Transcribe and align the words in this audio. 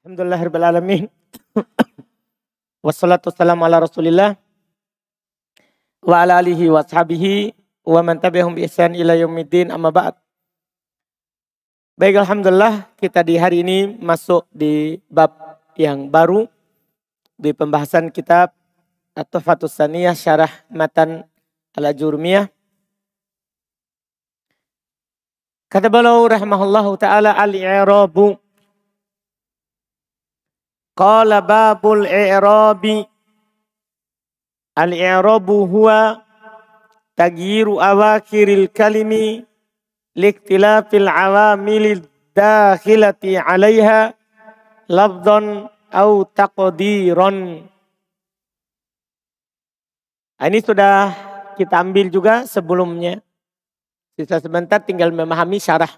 Alhamdulillahirrahmanirrahim. 0.00 1.12
Wassalatu 2.88 3.28
wassalamu 3.28 3.68
ala 3.68 3.84
rasulillah. 3.84 4.32
Wa 6.00 6.24
ala 6.24 6.40
alihi 6.40 6.72
wa 6.72 6.80
sahabihi 6.80 7.52
wa 7.84 8.00
man 8.00 8.16
bi 8.16 8.64
ihsan 8.64 8.96
ila 8.96 9.12
yaumiddin 9.12 9.68
amma 9.68 9.92
ba'd. 9.92 10.16
Baik 12.00 12.16
Alhamdulillah 12.16 12.88
kita 12.96 13.20
di 13.20 13.36
hari 13.36 13.60
ini 13.60 14.00
masuk 14.00 14.48
di 14.48 14.96
bab 15.12 15.36
yang 15.76 16.08
baru 16.08 16.48
di 17.36 17.52
pembahasan 17.52 18.08
kitab 18.08 18.56
atau 19.12 19.36
Fatus 19.36 19.76
Saniyah 19.76 20.16
Syarah 20.16 20.64
Matan 20.72 21.28
Al-Ajurmiyah. 21.76 22.48
Kata 25.68 25.92
beliau 25.92 26.24
rahimahullahu 26.24 26.96
taala 26.96 27.36
al-i'rabu 27.36 28.40
Qala 31.00 31.40
babul 31.40 32.04
i'rabi 32.04 33.00
Al-i'rabu 34.76 35.64
huwa 35.64 36.20
tagyiru 37.16 37.80
awakhiril 37.80 38.68
kalimi 38.68 39.40
liktilafil 40.12 41.08
awamilid 41.08 42.04
dakhilati 42.36 43.40
'alaiha 43.40 44.12
lafdhan 44.92 45.72
au 45.88 46.24
taqdiran. 46.28 47.64
Nah, 50.40 50.46
ini 50.48 50.60
sudah 50.64 51.12
kita 51.56 51.80
ambil 51.80 52.08
juga 52.08 52.44
sebelumnya. 52.44 53.20
Sisa 54.16 54.40
sebentar 54.40 54.80
tinggal 54.80 55.12
memahami 55.12 55.60
syarah. 55.60 55.90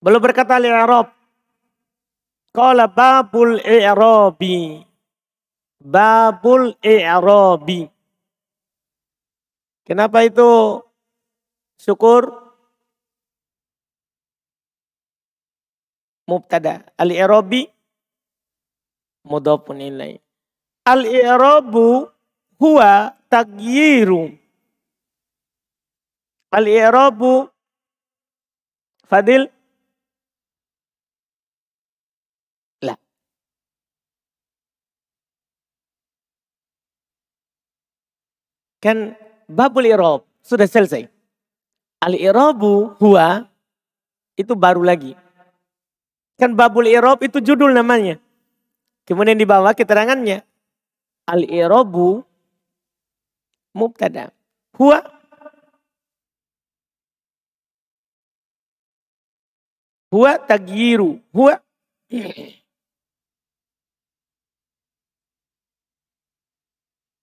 Belum 0.00 0.20
berkata 0.20 0.56
li'arab. 0.56 1.19
Qala 2.50 2.90
babul 2.90 3.62
i'rabi. 3.62 4.82
Babul 5.80 6.74
i'rabi. 6.82 7.86
Kenapa 9.86 10.22
itu 10.26 10.82
syukur? 11.78 12.30
Mubtada. 16.30 16.86
Al-i'rabi 16.94 17.66
mudhafun 19.26 19.82
ilaih. 19.82 20.22
Al-i'rabu 20.86 22.06
huwa 22.58 23.14
tagyiru. 23.26 24.30
Al-i'rabu 26.54 27.50
Fadil 29.10 29.50
Kan 38.80 39.12
babul 39.44 39.84
irob 39.84 40.24
sudah 40.40 40.64
selesai. 40.64 41.04
Al 42.00 42.16
irobu 42.16 42.96
huwa 42.96 43.44
itu 44.40 44.56
baru 44.56 44.80
lagi. 44.80 45.12
Kan 46.40 46.56
babul 46.56 46.88
irob 46.88 47.20
itu 47.20 47.44
judul 47.44 47.76
namanya. 47.76 48.16
Kemudian 49.04 49.36
di 49.36 49.44
bawah 49.44 49.76
keterangannya. 49.76 50.40
Al 51.28 51.44
irobu 51.44 52.24
mubtada. 53.76 54.32
Huwa 54.80 55.20
Huwa 60.10 60.38
tagyiru. 60.42 61.22
Huwa 61.30 61.62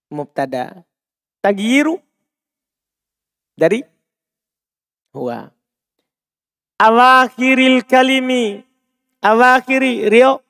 mubtada. 0.07 0.86
Tagiru 1.37 2.01
dari 3.53 3.85
huwa. 5.13 5.53
Awakhiril 6.81 7.85
kalimi. 7.85 8.65
Awakhiri 9.21 10.09
Rio. 10.09 10.41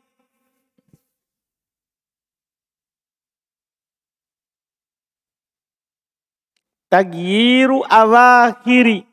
Tagiru 6.88 7.84
awakhiri. 7.84 9.04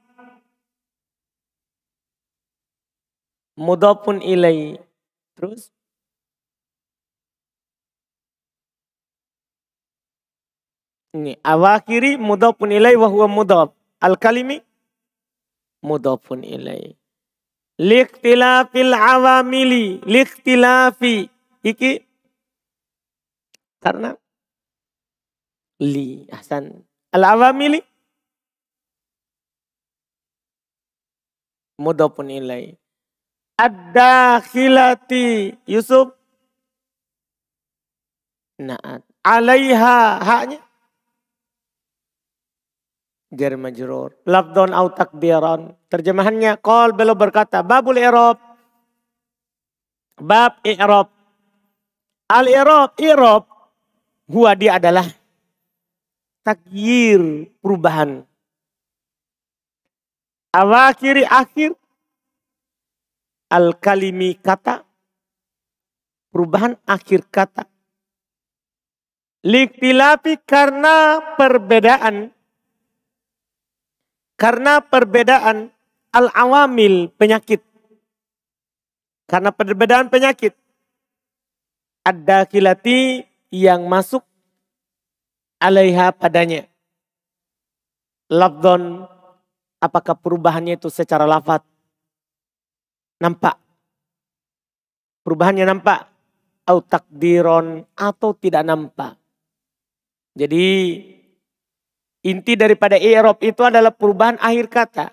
Mudapun 3.58 4.22
ilai. 4.22 4.78
Terus 5.34 5.73
Ini 11.14 11.38
awakhiri 11.46 12.18
mudhafun 12.18 12.74
ilai 12.74 12.98
wa 12.98 13.06
huwa 13.06 13.30
mudhaf. 13.30 13.70
Al 14.02 14.18
kalimi 14.18 14.58
mudhafun 15.86 16.42
ilai. 16.42 16.98
Likhtilafil 17.78 18.94
awamili. 18.94 20.02
Likhtilafi. 20.02 21.30
Iki 21.62 22.02
karena 23.78 24.18
li 25.78 26.26
ahsan. 26.34 26.82
Al 27.14 27.24
awamili 27.24 27.78
mudhafun 31.78 32.34
ilai. 32.34 32.74
Ad-dakhilati 33.54 35.54
Yusuf 35.70 36.10
Naat. 38.58 39.06
Alaiha 39.22 40.18
haknya 40.22 40.58
jar 43.34 43.54
majrur. 43.58 44.14
Lafdon 44.26 44.72
au 44.74 44.90
takdiran. 44.90 45.74
Terjemahannya 45.90 46.58
qol 46.58 46.94
beliau 46.96 47.18
berkata 47.18 47.60
babul 47.62 47.98
i'rab. 47.98 48.38
Bab 50.18 50.62
i'rab. 50.66 51.10
Al 52.30 52.46
i'rab 52.48 52.90
i'rab 52.98 53.42
huwa 54.26 54.50
dia 54.58 54.80
adalah 54.80 55.06
takyir 56.42 57.50
perubahan. 57.62 58.26
Awakhiri 60.54 61.26
akhir 61.26 61.74
al 63.50 63.74
kalimi 63.78 64.34
kata 64.38 64.82
perubahan 66.34 66.74
akhir 66.82 67.30
kata. 67.30 67.70
Liktilapi 69.46 70.42
karena 70.42 71.22
perbedaan 71.38 72.33
karena 74.34 74.82
perbedaan 74.82 75.70
al-awamil 76.14 77.10
penyakit. 77.14 77.62
Karena 79.24 79.50
perbedaan 79.50 80.12
penyakit. 80.12 80.54
Ada 82.04 82.44
kilati 82.44 83.24
yang 83.48 83.88
masuk 83.88 84.20
alaiha 85.58 86.12
padanya. 86.12 86.68
Labdon, 88.28 89.08
apakah 89.80 90.12
perubahannya 90.18 90.76
itu 90.76 90.92
secara 90.92 91.24
lafat? 91.24 91.64
Nampak. 93.22 93.56
Perubahannya 95.24 95.64
nampak. 95.64 96.12
Atau 96.64 96.80
takdiron 96.80 97.84
atau 97.92 98.32
tidak 98.36 98.64
nampak. 98.64 99.20
Jadi 100.32 100.66
Inti 102.24 102.56
daripada 102.56 102.96
i'rab 102.96 103.36
itu 103.44 103.60
adalah 103.60 103.92
perubahan 103.92 104.40
akhir 104.40 104.72
kata. 104.72 105.06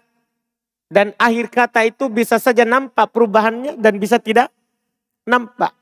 Dan 0.92 1.12
akhir 1.20 1.52
kata 1.52 1.84
itu 1.88 2.08
bisa 2.08 2.40
saja 2.40 2.64
nampak 2.64 3.12
perubahannya 3.12 3.76
dan 3.80 4.00
bisa 4.00 4.16
tidak 4.20 4.48
nampak. 5.28 5.76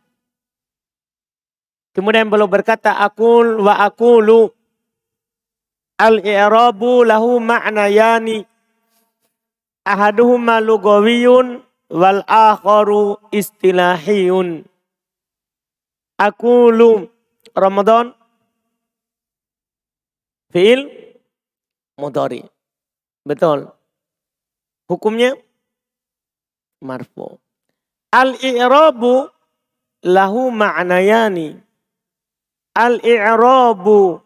Kemudian 1.94 2.30
beliau 2.30 2.50
berkata 2.50 2.98
akul 2.98 3.62
wa 3.62 3.78
akulu 3.82 4.54
al-i'rabu 5.98 7.06
lahu 7.06 7.42
ma'nayani 7.42 8.46
ahaduhuma 9.86 10.62
lugawiyun 10.62 11.66
wal 11.90 12.22
akharu 12.30 13.18
istilahiyun. 13.34 14.66
Akulu 16.22 17.10
Ramadan 17.58 18.14
fi'il 20.54 21.09
mudhari. 22.00 22.48
Betul. 23.28 23.68
Hukumnya 24.88 25.36
marfu. 26.82 27.38
Al-i'rabu 28.16 29.28
lahu 30.08 30.50
ma'nayani. 30.50 31.60
Al-i'rabu 32.74 34.24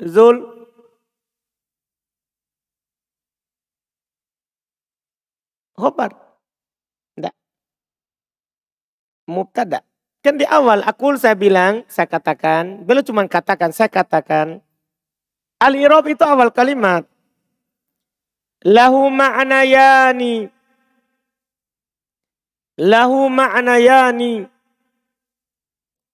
zul 0.00 0.56
khobar. 5.76 6.14
Enggak. 7.18 7.34
mubtada. 9.28 9.80
Kan 10.24 10.42
di 10.42 10.46
awal 10.48 10.82
akul 10.82 11.14
saya 11.20 11.38
bilang, 11.38 11.86
saya 11.86 12.10
katakan, 12.10 12.82
belum 12.82 13.04
cuma 13.06 13.22
katakan, 13.30 13.70
saya 13.70 13.86
katakan. 13.86 14.58
Al-irob 15.66 16.06
itu 16.06 16.22
awal 16.22 16.54
kalimat. 16.54 17.02
Lahu 18.62 19.10
ma'nayani. 19.10 20.46
Lahu 22.78 23.26
ma'nayani. 23.26 24.46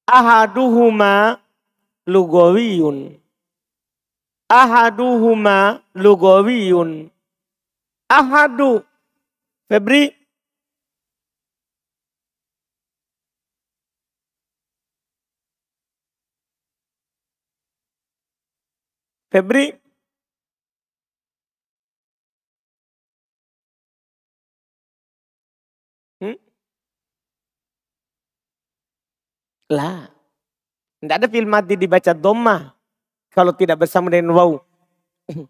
Ahaduhuma 0.08 1.36
lugawiyun. 2.08 3.20
Ahaduhuma 4.48 5.84
lugawiyun. 5.92 7.12
Ahadu. 8.08 8.80
Febri. 9.68 10.21
Febri. 19.32 19.72
Hmm? 26.20 26.36
Lah. 29.72 30.12
Tidak 31.00 31.16
ada 31.16 31.26
film 31.32 31.48
mati 31.48 31.80
dibaca 31.80 32.12
doma 32.12 32.76
kalau 33.32 33.56
tidak 33.56 33.80
bersama 33.80 34.12
dengan 34.12 34.36
wau. 34.36 34.60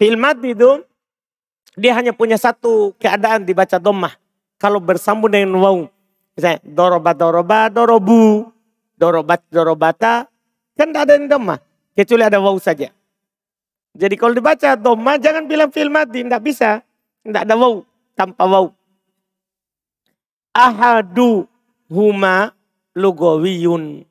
film 0.00 0.20
mati 0.22 0.54
itu 0.54 0.86
dia 1.74 1.98
hanya 1.98 2.14
punya 2.14 2.38
satu 2.38 2.94
keadaan 2.96 3.42
dibaca 3.42 3.82
doma 3.82 4.14
kalau 4.56 4.78
bersambung 4.78 5.34
dengan 5.34 5.58
wau. 5.58 5.90
Misalnya 6.38 6.62
doroba 6.62 7.10
doroba 7.12 7.66
dorobu 7.68 8.48
dorobat 8.94 9.42
dorobata 9.50 10.30
kan 10.74 10.90
tidak 10.90 11.02
ada 11.06 11.12
yang 11.18 11.26
doma 11.30 11.56
kecuali 11.94 12.24
ada 12.26 12.38
wau 12.42 12.58
saja. 12.58 12.90
Jadi 13.94 14.14
kalau 14.18 14.34
dibaca 14.34 14.74
doma 14.74 15.14
jangan 15.18 15.46
bilang 15.46 15.70
film 15.70 15.94
mati 15.94 16.26
tidak 16.26 16.42
bisa 16.42 16.82
tidak 17.22 17.42
ada 17.46 17.54
wau 17.54 17.86
tanpa 18.18 18.44
wau. 18.46 18.74
Ahadu 20.54 21.46
huma 21.90 22.54
lugawiyun. 22.94 24.06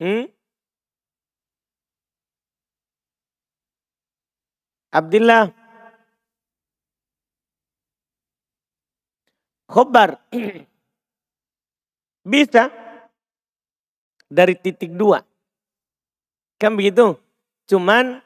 Hmm? 0.00 0.32
Abdullah. 4.90 5.59
Khobar. 9.70 10.18
Bisa 12.30 12.68
dari 14.26 14.58
titik 14.58 14.90
dua. 14.98 15.22
Kan 16.58 16.74
begitu. 16.74 17.14
Cuman 17.70 18.18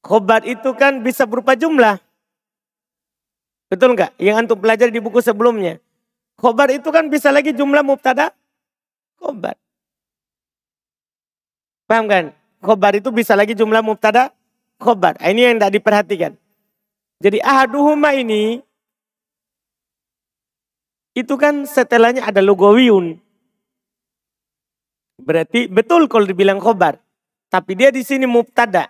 khobar 0.00 0.42
itu 0.48 0.72
kan 0.74 1.04
bisa 1.04 1.28
berupa 1.28 1.52
jumlah. 1.54 2.00
Betul 3.70 3.94
nggak? 3.94 4.16
Yang 4.18 4.36
antum 4.40 4.58
pelajari 4.58 4.90
di 4.90 4.98
buku 4.98 5.22
sebelumnya. 5.22 5.78
Khobar 6.40 6.72
itu 6.72 6.88
kan 6.88 7.06
bisa 7.12 7.28
lagi 7.30 7.52
jumlah 7.52 7.84
mubtada 7.84 8.32
khobar. 9.20 9.54
Paham 11.84 12.08
kan? 12.08 12.24
Khobar 12.64 12.96
itu 12.96 13.12
bisa 13.12 13.36
lagi 13.36 13.52
jumlah 13.54 13.84
mubtada 13.84 14.32
khobar. 14.80 15.20
Ah, 15.20 15.30
ini 15.30 15.46
yang 15.46 15.60
tidak 15.60 15.78
diperhatikan. 15.78 16.32
Jadi 17.20 17.38
ahaduhuma 17.44 18.16
ini 18.16 18.64
itu 21.14 21.34
kan 21.34 21.66
setelahnya 21.66 22.26
ada 22.26 22.38
lugawiyun. 22.38 23.18
Berarti 25.20 25.68
betul 25.68 26.08
kalau 26.08 26.24
dibilang 26.24 26.62
khobar. 26.62 26.96
Tapi 27.50 27.74
dia 27.74 27.90
di 27.90 28.06
sini 28.06 28.24
mubtada. 28.30 28.88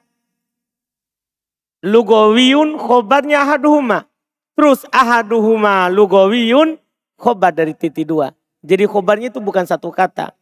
Lugawiyun 1.80 2.76
khobarnya 2.76 3.42
ahaduhuma. 3.48 4.04
Terus 4.52 4.84
ahaduhuma 4.92 5.88
lugawiyun 5.88 6.76
khobar 7.16 7.56
dari 7.56 7.72
titik 7.72 8.04
dua. 8.04 8.36
Jadi 8.60 8.84
khobarnya 8.84 9.32
itu 9.32 9.40
bukan 9.40 9.64
satu 9.64 9.88
kata. 9.88 10.36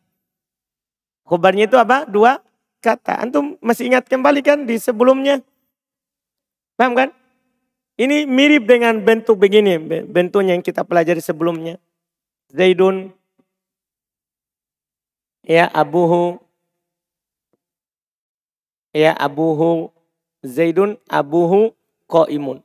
Khobarnya 1.23 1.71
itu 1.71 1.79
apa? 1.79 2.03
Dua 2.11 2.43
kata. 2.83 3.23
Antum 3.23 3.55
masih 3.63 3.87
ingat 3.87 4.11
kembali 4.11 4.43
kan 4.43 4.67
di 4.67 4.75
sebelumnya? 4.83 5.39
Paham 6.75 6.99
kan? 6.99 7.09
Ini 7.99 8.31
mirip 8.31 8.71
dengan 8.71 9.03
bentuk 9.03 9.35
begini. 9.43 9.75
Bentuknya 10.07 10.55
yang 10.55 10.63
kita 10.63 10.87
pelajari 10.87 11.19
sebelumnya. 11.19 11.83
Zaidun. 12.55 13.11
Ya 15.43 15.67
abuhu. 15.75 16.39
Ya 18.95 19.19
abuhu. 19.19 19.91
Zaidun 20.47 20.95
abuhu 21.11 21.75
imun. 22.31 22.63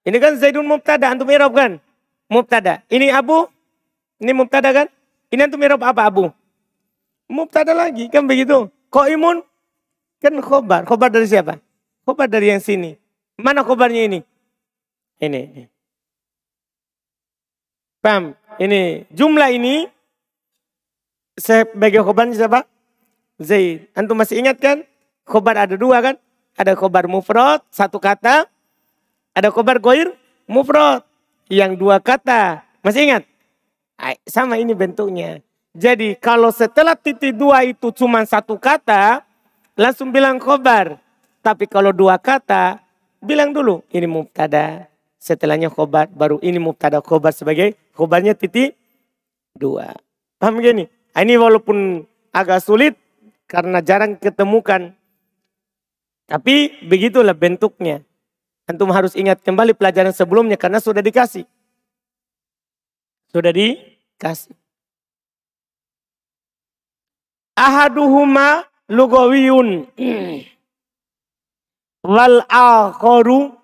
Ini 0.00 0.16
kan 0.16 0.32
Zaidun 0.40 0.64
mubtada, 0.64 1.12
antum 1.12 1.28
irob 1.28 1.52
kan? 1.52 1.76
Mubtada. 2.30 2.80
Ini 2.88 3.12
Abu, 3.12 3.44
ini 4.16 4.32
mubtada 4.32 4.72
kan? 4.72 4.88
Ini 5.28 5.44
antum 5.44 5.60
irob 5.60 5.82
apa 5.84 6.08
Abu? 6.08 6.32
Mubtada 7.28 7.76
lagi, 7.76 8.08
kan 8.08 8.24
begitu. 8.24 8.72
Koimun, 8.88 9.44
kan 10.20 10.36
khobar. 10.44 10.84
Khobar 10.84 11.08
dari 11.08 11.26
siapa? 11.26 11.56
Khobar 12.04 12.28
dari 12.28 12.52
yang 12.52 12.60
sini. 12.60 12.94
Mana 13.40 13.64
khobarnya 13.64 14.04
ini? 14.04 14.20
Ini. 15.20 15.40
ini. 15.40 15.64
Paham? 18.00 18.36
Ini 18.60 19.08
jumlah 19.12 19.48
ini 19.56 19.88
sebagai 21.40 22.04
khobarnya 22.04 22.36
siapa? 22.36 22.68
Zaid. 23.40 23.88
Antum 23.96 24.16
masih 24.20 24.40
ingat 24.40 24.60
kan? 24.60 24.84
Khobar 25.24 25.56
ada 25.56 25.76
dua 25.80 26.04
kan? 26.04 26.16
Ada 26.60 26.76
khobar 26.76 27.08
mufrad, 27.08 27.64
satu 27.72 27.96
kata. 27.96 28.44
Ada 29.32 29.48
kobar 29.48 29.80
goir 29.80 30.12
mufrad 30.44 31.00
yang 31.48 31.72
dua 31.72 31.96
kata. 31.96 32.60
Masih 32.84 33.08
ingat? 33.08 33.24
Sama 34.28 34.60
ini 34.60 34.76
bentuknya. 34.76 35.40
Jadi 35.72 36.18
kalau 36.18 36.50
setelah 36.50 36.98
titik 36.98 37.32
dua 37.32 37.64
itu 37.64 37.88
cuma 37.94 38.24
satu 38.26 38.58
kata, 38.60 39.22
langsung 39.80 40.12
bilang 40.12 40.36
khobar. 40.36 41.00
Tapi 41.40 41.64
kalau 41.64 41.88
dua 41.96 42.20
kata, 42.20 42.84
bilang 43.24 43.56
dulu 43.56 43.80
ini 43.88 44.04
mubtada. 44.04 44.92
Setelahnya 45.20 45.68
khobar, 45.68 46.08
baru 46.12 46.40
ini 46.40 46.56
mubtada 46.56 47.00
khobar 47.00 47.32
sebagai 47.32 47.76
khobarnya 47.92 48.36
titik 48.36 48.76
dua. 49.56 49.92
Paham 50.40 50.60
gini? 50.60 50.88
Ini 51.12 51.36
walaupun 51.36 52.04
agak 52.32 52.64
sulit 52.64 52.96
karena 53.44 53.84
jarang 53.84 54.16
ketemukan. 54.16 54.96
Tapi 56.24 56.80
begitulah 56.88 57.36
bentuknya. 57.36 58.00
Antum 58.64 58.88
harus 58.94 59.18
ingat 59.18 59.42
kembali 59.42 59.74
pelajaran 59.76 60.14
sebelumnya 60.14 60.56
karena 60.56 60.80
sudah 60.80 61.02
dikasih. 61.04 61.44
Sudah 63.28 63.52
dikasih. 63.52 64.56
Ahaduhuma 67.58 68.64
lugawiyun. 68.90 69.86
Wal 72.02 72.42
akharu 72.50 73.54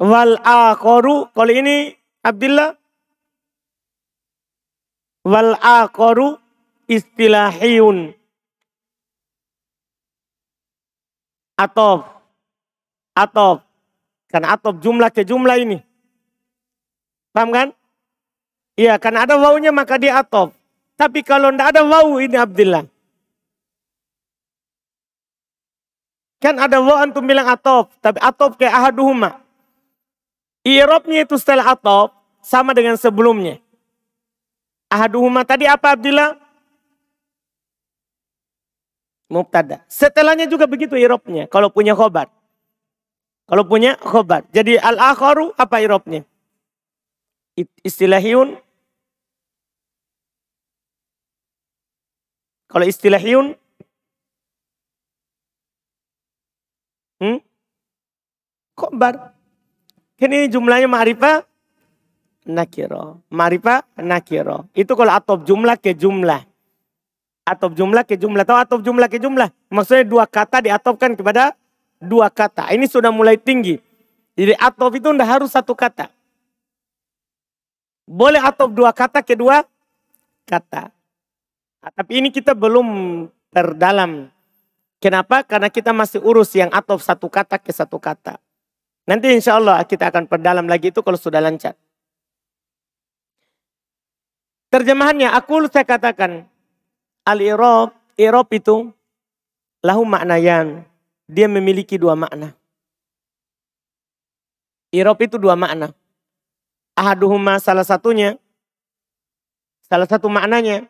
wal 0.00 0.34
akharu 0.42 1.30
kalau 1.30 1.52
ini 1.52 1.94
Abdullah 2.24 2.74
wal 5.28 5.52
akharu 5.60 6.40
istilahiyun 6.88 8.16
atau 11.58 12.06
atau 13.12 13.60
karena 14.30 14.54
atop 14.54 14.78
jumlah 14.80 15.10
ke 15.10 15.26
jumlah 15.26 15.56
ini. 15.58 15.78
Paham 17.34 17.50
kan? 17.50 17.68
Iya, 18.78 18.94
karena 19.02 19.26
ada 19.26 19.34
wawunya 19.34 19.74
maka 19.74 19.98
dia 19.98 20.22
atop. 20.22 20.54
Tapi 20.94 21.26
kalau 21.26 21.50
tidak 21.50 21.74
ada 21.74 21.82
wawu 21.82 22.22
ini 22.22 22.38
Abdullah. 22.38 22.86
Kan 26.38 26.54
ada 26.54 26.78
wawu 26.78 26.94
antum 26.94 27.26
bilang 27.26 27.50
atop. 27.50 27.90
Tapi 27.98 28.18
atop 28.22 28.54
kayak 28.54 28.74
ahaduhuma. 28.74 29.42
Irobnya 30.62 31.26
itu 31.26 31.34
setelah 31.34 31.74
atop 31.74 32.14
sama 32.42 32.70
dengan 32.74 32.94
sebelumnya. 32.94 33.58
Ahaduhuma 34.86 35.42
tadi 35.42 35.66
apa 35.66 35.98
Abdullah? 35.98 36.38
Mubtada. 39.28 39.84
Setelahnya 39.90 40.48
juga 40.48 40.64
begitu 40.64 40.94
irobnya. 40.96 41.50
Kalau 41.50 41.68
punya 41.68 41.92
khobar. 41.92 42.30
Kalau 43.44 43.66
punya 43.66 43.98
khobar. 43.98 44.46
Jadi 44.54 44.78
al-akharu 44.78 45.52
apa 45.58 45.82
irobnya? 45.82 46.22
Istilahiyun. 47.82 48.56
Kalau 52.68 52.84
istilahiyun 52.86 53.58
Hmm? 57.20 57.38
Khobar. 58.78 59.34
Kan 60.14 60.30
ini 60.30 60.46
jumlahnya 60.46 60.86
ma'rifah 60.86 61.42
nakiro. 62.46 63.26
Ma'rifah 63.34 63.82
nakiro. 63.98 64.70
Itu 64.70 64.94
kalau 64.94 65.18
atop 65.18 65.42
jumlah 65.42 65.74
ke 65.82 65.98
jumlah. 65.98 66.46
Atop 67.42 67.74
jumlah 67.74 68.06
ke 68.06 68.14
jumlah. 68.14 68.46
Tahu 68.46 68.58
atop 68.58 68.80
jumlah 68.86 69.10
ke 69.10 69.18
jumlah? 69.18 69.50
Maksudnya 69.74 70.06
dua 70.06 70.24
kata 70.30 70.62
diatopkan 70.62 71.18
kepada 71.18 71.58
dua 71.98 72.30
kata. 72.30 72.70
Ini 72.70 72.86
sudah 72.86 73.10
mulai 73.10 73.34
tinggi. 73.34 73.82
Jadi 74.38 74.54
atop 74.54 74.94
itu 74.94 75.10
tidak 75.10 75.26
harus 75.26 75.50
satu 75.50 75.74
kata. 75.74 76.14
Boleh 78.06 78.38
atop 78.38 78.70
dua 78.70 78.94
kata 78.94 79.26
ke 79.26 79.34
dua 79.34 79.66
kata. 80.46 80.94
Nah, 81.82 81.90
tapi 81.94 82.22
ini 82.22 82.30
kita 82.30 82.54
belum 82.54 82.86
terdalam. 83.50 84.30
Kenapa? 84.98 85.46
Karena 85.46 85.70
kita 85.70 85.94
masih 85.94 86.18
urus 86.22 86.50
yang 86.58 86.70
atop 86.74 86.98
satu 86.98 87.30
kata 87.30 87.58
ke 87.58 87.70
satu 87.70 88.02
kata. 88.02 88.38
Nanti 89.08 89.32
insya 89.32 89.56
Allah 89.56 89.80
kita 89.88 90.12
akan 90.12 90.28
perdalam 90.28 90.68
lagi 90.68 90.92
itu 90.92 91.00
kalau 91.00 91.16
sudah 91.16 91.40
lancar. 91.40 91.72
Terjemahannya, 94.68 95.32
aku 95.32 95.64
saya 95.72 95.88
katakan, 95.88 96.44
al-irob, 97.24 97.96
irob 98.20 98.48
itu 98.52 98.92
lahu 99.80 100.04
maknayan. 100.04 100.84
Dia 101.24 101.48
memiliki 101.48 101.96
dua 101.96 102.12
makna. 102.12 102.52
Irob 104.92 105.16
itu 105.24 105.40
dua 105.40 105.56
makna. 105.56 105.96
Ahaduhuma 106.92 107.56
salah 107.64 107.88
satunya, 107.88 108.36
salah 109.88 110.04
satu 110.04 110.28
maknanya, 110.28 110.84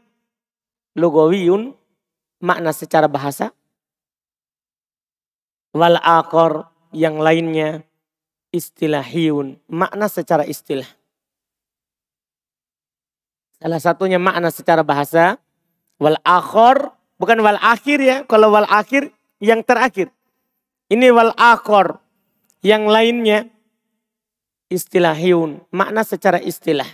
lugawiyun, 0.98 1.70
makna 2.42 2.74
secara 2.74 3.06
bahasa. 3.06 3.54
Wal 5.70 6.02
akor 6.02 6.66
yang 6.90 7.22
lainnya 7.22 7.87
istilahiyun, 8.54 9.60
makna 9.68 10.08
secara 10.08 10.44
istilah. 10.48 10.88
Salah 13.58 13.82
satunya 13.82 14.22
makna 14.22 14.54
secara 14.54 14.86
bahasa, 14.86 15.36
wal 15.98 16.16
akhor, 16.22 16.94
bukan 17.18 17.42
wal 17.42 17.58
akhir 17.58 17.98
ya, 17.98 18.16
kalau 18.24 18.54
wal 18.54 18.68
akhir 18.70 19.10
yang 19.42 19.66
terakhir. 19.66 20.14
Ini 20.88 21.10
wal 21.10 21.34
akhor, 21.34 21.98
yang 22.62 22.86
lainnya 22.86 23.50
istilahiyun, 24.70 25.66
makna 25.74 26.06
secara 26.06 26.38
istilah. 26.38 26.86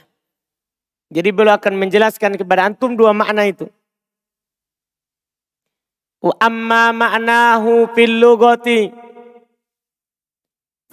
Jadi 1.12 1.30
beliau 1.30 1.54
akan 1.61 1.78
menjelaskan 1.78 2.34
kepada 2.40 2.66
antum 2.66 2.96
dua 2.96 3.12
makna 3.12 3.46
itu. 3.46 3.68
Wa 6.25 6.32
amma 6.40 6.90
ma'nahu 6.96 7.92
fil 7.92 8.16
lugati 8.16 9.03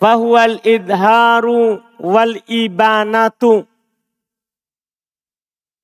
fahuwal 0.01 0.57
idharu 0.65 1.77
wal 2.01 2.33
ibanatu. 2.49 3.69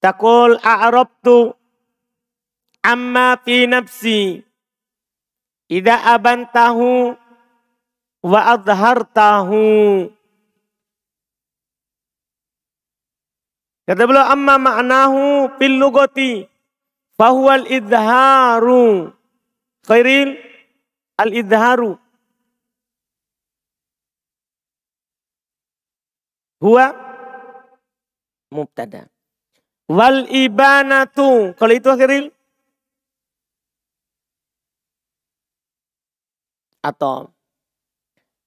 Takul 0.02 0.58
a'rabtu 0.58 1.54
amma 2.82 3.38
fi 3.46 3.70
nafsi. 3.70 4.42
Ida 5.70 6.02
abantahu 6.18 7.14
wa 8.26 8.40
adhartahu. 8.58 9.62
Kata 13.88 14.04
beliau 14.04 14.28
amma 14.28 14.60
ma'nahu 14.60 15.56
fil 15.62 15.78
lugati 15.78 16.44
fahuwal 17.16 17.70
idharu. 17.70 19.14
Khairil 19.88 20.36
al-idharu 21.16 21.96
huwa 26.62 26.94
mubtada. 28.54 29.10
Wal 29.88 30.28
ibanatu. 30.28 31.56
Kalau 31.56 31.74
itu 31.74 31.88
akhiril 31.88 32.28
atau 36.84 37.32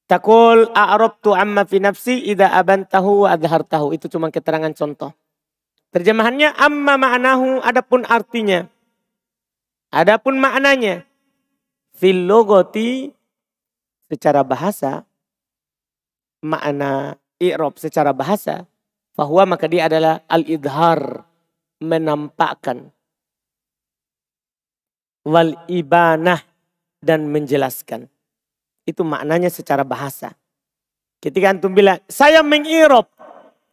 takul 0.08 0.68
a'rabtu 0.72 1.36
amma 1.36 1.68
fi 1.68 1.76
nafsi 1.76 2.24
idza 2.28 2.48
abantahu 2.52 3.24
wa 3.24 3.36
adhartahu. 3.36 3.92
Itu 3.96 4.08
cuma 4.08 4.32
keterangan 4.32 4.72
contoh. 4.72 5.12
Terjemahannya 5.90 6.54
amma 6.54 6.94
ma'nahu 6.96 7.60
adapun 7.66 8.06
artinya. 8.06 8.68
Adapun 9.90 10.38
maknanya. 10.38 11.02
Fil 11.90 12.24
logoti 12.24 13.10
secara 14.08 14.40
bahasa 14.40 15.04
makna 16.40 17.19
i'rab 17.40 17.80
secara 17.80 18.12
bahasa, 18.12 18.68
bahwa 19.16 19.56
maka 19.56 19.66
dia 19.66 19.88
adalah 19.88 20.22
al-idhar, 20.28 21.24
menampakkan. 21.80 22.92
Wal 25.24 25.56
ibanah 25.68 26.40
dan 27.00 27.28
menjelaskan. 27.32 28.08
Itu 28.84 29.04
maknanya 29.04 29.48
secara 29.48 29.84
bahasa. 29.84 30.36
Ketika 31.20 31.52
antum 31.52 31.72
bilang, 31.72 32.00
saya 32.08 32.40
mengirob. 32.40 33.08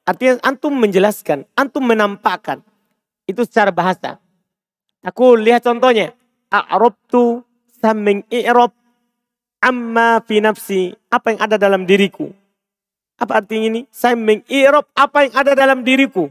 Artinya 0.08 0.40
antum 0.44 0.76
menjelaskan, 0.76 1.48
antum 1.56 1.84
menampakkan. 1.84 2.64
Itu 3.28 3.44
secara 3.44 3.72
bahasa. 3.72 4.20
Aku 5.04 5.36
lihat 5.36 5.64
contohnya. 5.64 6.16
A'robtu 6.48 7.44
saming 7.84 8.24
i'rob 8.32 8.72
amma 9.60 10.24
fi 10.24 10.40
nafsi. 10.40 10.96
Apa 11.12 11.36
yang 11.36 11.40
ada 11.44 11.56
dalam 11.60 11.84
diriku. 11.84 12.32
Apa 13.18 13.42
artinya 13.42 13.66
ini? 13.74 13.82
Saya 13.90 14.14
mengirob 14.14 14.86
apa 14.94 15.26
yang 15.26 15.34
ada 15.34 15.52
dalam 15.58 15.82
diriku. 15.82 16.30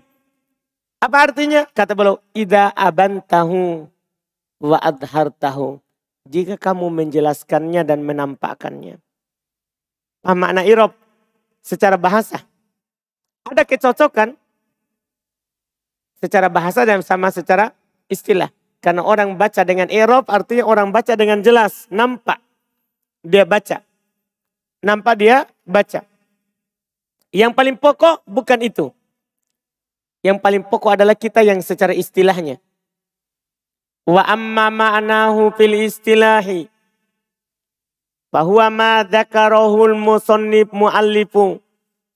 Apa 1.03 1.29
artinya? 1.31 1.67
Kata 1.75 1.93
beliau, 1.99 2.23
Ida 2.31 2.71
abantahu 2.73 3.91
wa 4.63 4.79
adhartahu. 4.79 5.83
Jika 6.27 6.59
kamu 6.59 6.91
menjelaskannya 6.91 7.83
dan 7.87 8.03
menampakkannya. 8.03 8.99
Apa 10.27 10.35
makna 10.35 10.63
irob? 10.67 10.95
Secara 11.63 11.99
bahasa. 11.99 12.43
Ada 13.47 13.63
kecocokan. 13.63 14.35
Secara 16.19 16.51
bahasa 16.51 16.83
dan 16.83 17.03
sama 17.03 17.31
secara 17.31 17.71
istilah. 18.11 18.51
Karena 18.83 19.03
orang 19.03 19.35
baca 19.35 19.63
dengan 19.63 19.91
irob 19.91 20.27
artinya 20.31 20.67
orang 20.67 20.91
baca 20.91 21.15
dengan 21.15 21.43
jelas. 21.43 21.87
Nampak. 21.91 22.39
Dia 23.23 23.47
baca. 23.47 23.83
Nampak 24.83 25.15
dia 25.19 25.47
baca. 25.67 26.03
Yang 27.37 27.53
paling 27.53 27.77
pokok 27.77 28.25
bukan 28.25 28.61
itu. 28.65 28.89
Yang 30.25 30.41
paling 30.41 30.65
pokok 30.65 30.97
adalah 30.97 31.13
kita 31.13 31.45
yang 31.45 31.61
secara 31.61 31.93
istilahnya. 31.93 32.57
Wa 34.09 34.25
amma 34.25 34.73
ma'nahu 34.73 35.53
fil 35.53 35.85
istilahi. 35.85 36.73
Bahwa 38.33 38.73
ma 38.73 39.05
dzakarahul 39.05 39.93
musannif 39.93 40.73
muallifu. 40.73 41.61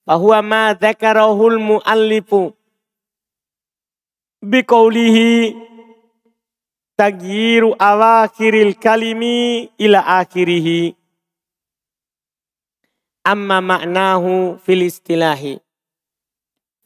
Bahwa 0.09 0.41
ma 0.41 0.65
dzakarahul 0.73 1.61
muallifu. 1.61 2.57
Biqaulihi 4.41 5.53
tagyiru 6.97 7.77
awakhiril 7.77 8.73
kalimi 8.81 9.69
ila 9.77 10.25
akhirihi 10.25 11.00
amma 13.25 13.61
maknahu 13.61 14.59
fil 14.63 14.83
istilahi. 14.87 15.61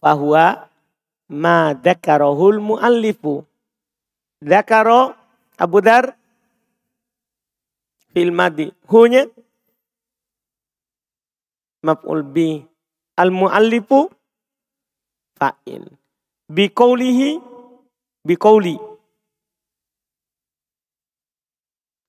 Bahwa 0.03 0.69
ma 1.31 1.73
dzakarahul 1.75 2.61
muallifu. 2.61 3.47
Dzakaro 4.45 5.17
Abu 5.57 5.81
Dar 5.81 6.12
fil 8.12 8.29
madi 8.35 8.69
hunya 8.91 9.25
maf'ul 11.81 12.23
bi. 12.23 12.61
Al 13.14 13.31
muallifu 13.31 14.11
fa'il. 15.38 15.87
Bi 16.50 16.69
qawlihi 16.69 17.38
bi 18.26 18.35
qawli. 18.35 18.76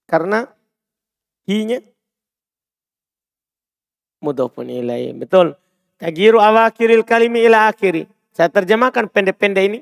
Karena 0.09 0.49
hinya 1.45 1.81
mudhafun 4.25 4.65
ilaih. 4.65 5.13
Betul. 5.13 5.53
Tagiru 6.01 6.41
awakiril 6.41 7.05
kalimi 7.05 7.45
ila 7.45 7.69
akhiri. 7.69 8.09
Saya 8.33 8.49
terjemahkan 8.49 9.07
pendek-pendek 9.07 9.63
ini. 9.69 9.79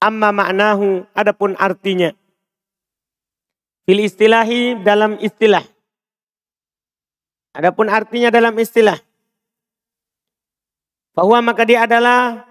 Amma 0.00 0.32
maknahu, 0.32 1.04
adapun 1.12 1.52
artinya. 1.60 2.14
Fil 3.84 4.00
istilahi 4.00 4.80
dalam 4.80 5.20
istilah. 5.20 5.60
Adapun 7.52 7.92
artinya 7.92 8.32
dalam 8.32 8.56
istilah. 8.56 8.96
Bahwa 11.12 11.42
maka 11.44 11.68
dia 11.68 11.84
adalah 11.84 12.46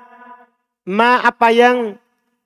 ma 0.85 1.25
apa 1.25 1.49
yang 1.49 1.97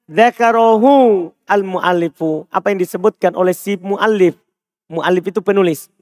Zakarohu 0.07 1.31
al-mu'allifu. 1.47 2.47
Apa 2.47 2.71
yang 2.71 2.79
disebutkan 2.79 3.35
oleh 3.35 3.55
si 3.55 3.75
mu'allif. 3.79 4.35
Mu'allif 4.91 5.31
itu 5.31 5.39
penulis. 5.39 5.92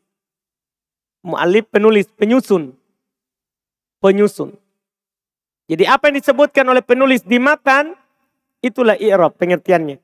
Mu'alif 1.21 1.69
penulis, 1.69 2.09
penyusun. 2.17 2.73
Penyusun. 4.01 4.57
Jadi 5.69 5.85
apa 5.85 6.09
yang 6.09 6.17
disebutkan 6.19 6.65
oleh 6.67 6.81
penulis 6.81 7.21
dimakan, 7.23 7.93
itulah 8.59 8.97
i'rab 8.97 9.37
pengertiannya. 9.37 10.01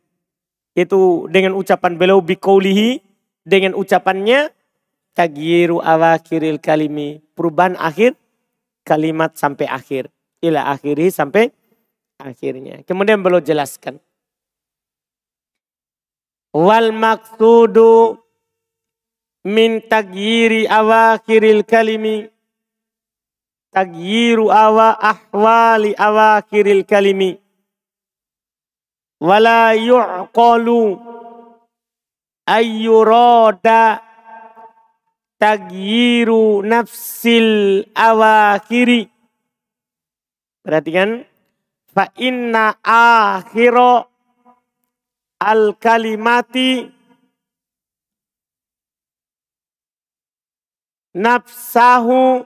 Itu 0.77 1.25
dengan 1.33 1.57
ucapan 1.57 1.97
beliau 1.97 2.21
bikaulihi, 2.21 3.01
dengan 3.41 3.73
ucapannya 3.73 4.53
tagyiru 5.17 5.81
awakiril 5.81 6.61
kalimi. 6.61 7.17
Perubahan 7.33 7.73
akhir 7.81 8.13
kalimat 8.85 9.33
sampai 9.33 9.65
akhir. 9.65 10.13
Ila 10.37 10.69
akhiri 10.69 11.09
sampai 11.09 11.49
akhirnya. 12.21 12.85
Kemudian 12.85 13.25
beliau 13.25 13.41
jelaskan. 13.41 13.97
Wal 16.53 16.93
maksudu 16.93 18.21
min 19.47 19.79
tagyiri 19.87 20.67
awakiril 20.67 21.63
kalimi. 21.63 22.27
Tagyiru 23.71 24.51
awa 24.51 24.99
ahwali 24.99 25.95
awakiril 25.95 26.83
kalimi. 26.83 27.39
Wala 29.23 29.71
yu'qalu 29.71 30.99
ayyurada 32.43 34.03
tagyiru 35.39 36.59
nafsil 36.67 37.87
awakiri 37.95 39.07
perhatikan. 40.59 41.23
Fa 41.95 42.11
inna 42.19 42.77
akhiro 42.83 44.05
al 45.39 45.73
kalimati 45.81 46.96
nafsahu 51.23 52.45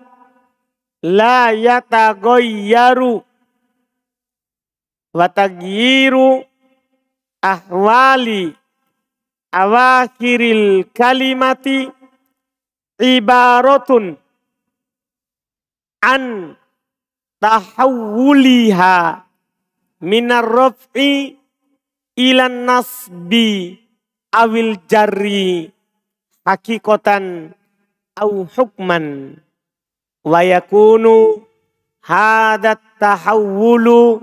la 1.03 1.51
yatagoyyaru 1.51 3.13
wa 5.13 5.27
tagyiru 5.29 6.45
ahwali 7.43 8.55
awakhiril 9.51 10.87
kalimati 10.95 11.91
ibaratun 13.01 14.15
an 15.99 16.55
tahawuliha 17.43 19.25
minar 20.05 20.47
raf'i 20.47 21.35
ilan 22.15 22.55
nasbi 22.69 23.75
awil 24.31 24.79
jarri 24.87 25.67
hakikotan 26.47 27.51
au 28.15 28.43
hukman. 28.47 29.37
Wa 30.23 30.43
yakunu 30.43 31.41
hadat 32.05 32.81
tahawulu 32.99 34.21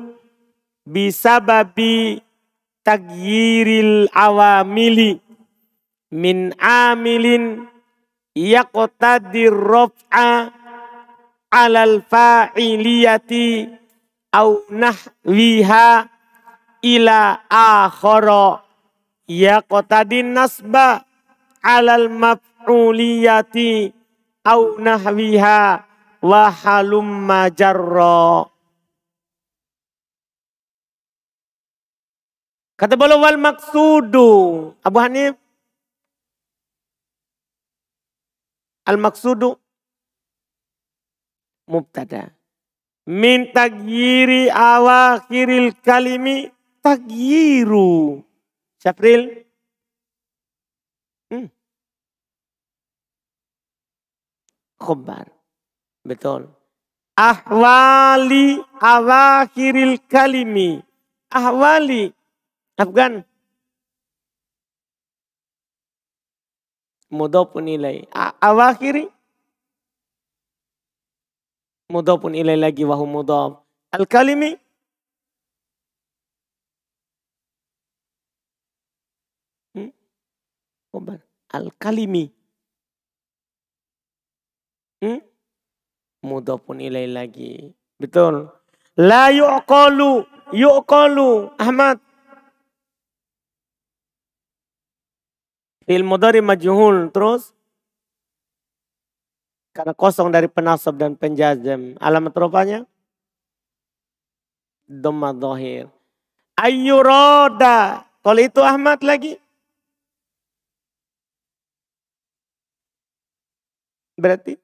bisababi 0.87 2.23
tagyiril 2.87 4.07
awamili 4.15 5.21
min 6.15 6.55
amilin 6.63 7.67
yaqtadir 8.33 9.53
raf'a 9.53 10.55
alal 11.51 12.01
fa'iliyati 12.07 13.69
au 14.33 14.63
nahwiha 14.71 16.07
ila 16.83 17.43
akhara. 17.51 18.63
Yaqtadin 19.29 20.33
nasba 20.33 21.08
alal 21.63 22.09
maf'uliyati 22.09 23.93
au 24.45 24.79
nahwiha 24.81 25.85
wa 26.23 26.43
halum 26.51 27.07
majarra. 27.27 28.47
Kata 32.79 32.95
beliau 32.95 33.19
wal 33.27 33.39
maksudu. 33.43 34.31
Abu 34.87 34.99
Hanif. 35.03 35.35
Al 38.87 38.97
maksudu. 39.03 39.59
Mubtada. 41.67 42.31
Min 43.09 43.51
tagyiri 43.51 44.47
awakhiril 44.47 45.75
kalimi 45.83 46.47
tagyiru. 46.79 48.23
Syapril. 48.79 49.48
Hmm. 51.29 51.49
Khobar. 54.81 55.29
Betul. 56.07 56.49
Ahwali 57.19 58.63
awakhiril 58.81 59.99
kalimi. 60.09 60.81
Ahwali. 61.29 62.15
Afgan. 62.79 63.27
Mudhafun 67.11 67.69
ilai. 67.69 68.09
Awakhiri. 68.41 69.11
Mudhafun 71.93 72.37
ilai 72.37 72.57
lagi 72.57 72.85
wahu 72.85 73.05
mudhaf. 73.05 73.61
Al-kalimi. 73.93 74.57
Al-kalimi. 81.49 82.29
Hmm? 85.01 85.21
Mudhafun 86.25 86.83
ilai 86.83 87.07
lagi. 87.07 87.73
Betul. 87.97 88.51
La 88.99 89.31
yu'qalu. 89.31 90.27
Yu'qalu. 90.53 91.55
Ahmad. 91.57 92.03
Fil 95.87 96.05
mudhari 96.05 96.43
majhul. 96.43 97.15
Terus. 97.15 97.55
Karena 99.73 99.95
kosong 99.95 100.35
dari 100.35 100.51
penasab 100.51 100.99
dan 100.99 101.15
penjazam. 101.15 101.95
Alamat 102.03 102.35
rupanya. 102.35 102.79
Dhamma 104.91 105.31
dhahir. 105.31 105.87
Ayyuroda. 106.59 108.03
Kalau 108.25 108.43
itu 108.43 108.61
Ahmad 108.61 108.99
lagi. 109.07 109.39
Berarti 114.19 114.59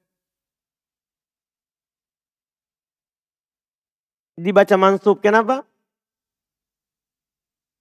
dibaca 4.35 4.75
mansub. 4.75 5.23
Kenapa? 5.23 5.63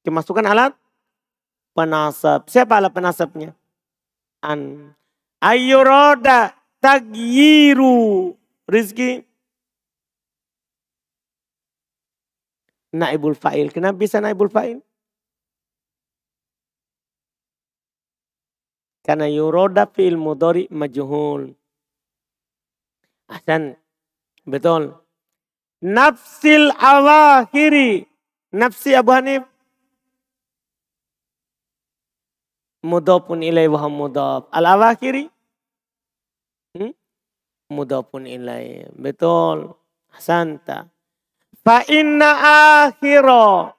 Kemasukan 0.06 0.46
alat 0.46 0.78
penasab. 1.74 2.46
Siapa 2.46 2.78
alat 2.78 2.94
penasabnya? 2.94 3.50
An. 4.38 4.94
Ayyuroda 5.42 6.54
tagyiru. 6.78 8.38
Rizki. 8.70 9.26
Naibul 12.94 13.34
fa'il. 13.34 13.74
Kenapa 13.74 13.98
bisa 13.98 14.22
naibul 14.22 14.46
fa'il? 14.46 14.78
Karena 19.04 19.26
yuroda 19.28 19.84
fi'il 19.90 20.16
mudori 20.16 20.70
majhul. 20.70 21.52
Ahsan. 23.28 23.76
Betul. 24.44 24.92
Nafsil 25.80 26.72
awakhiri. 26.76 28.08
Nafsi 28.52 28.96
Abu 28.96 29.12
Hanif. 29.12 29.44
Mudhafun 32.84 33.40
ilai 33.40 33.68
wa 33.68 33.88
mudhaf. 33.88 34.48
Al 34.52 34.64
awakhiri. 34.76 35.28
Hmm? 36.76 36.92
Mudhafun 37.72 38.28
ilai. 38.28 38.88
Betul. 38.92 39.72
Santa. 40.20 40.88
Fa 41.64 41.80
inna 41.88 42.30
akhiro. 42.84 43.72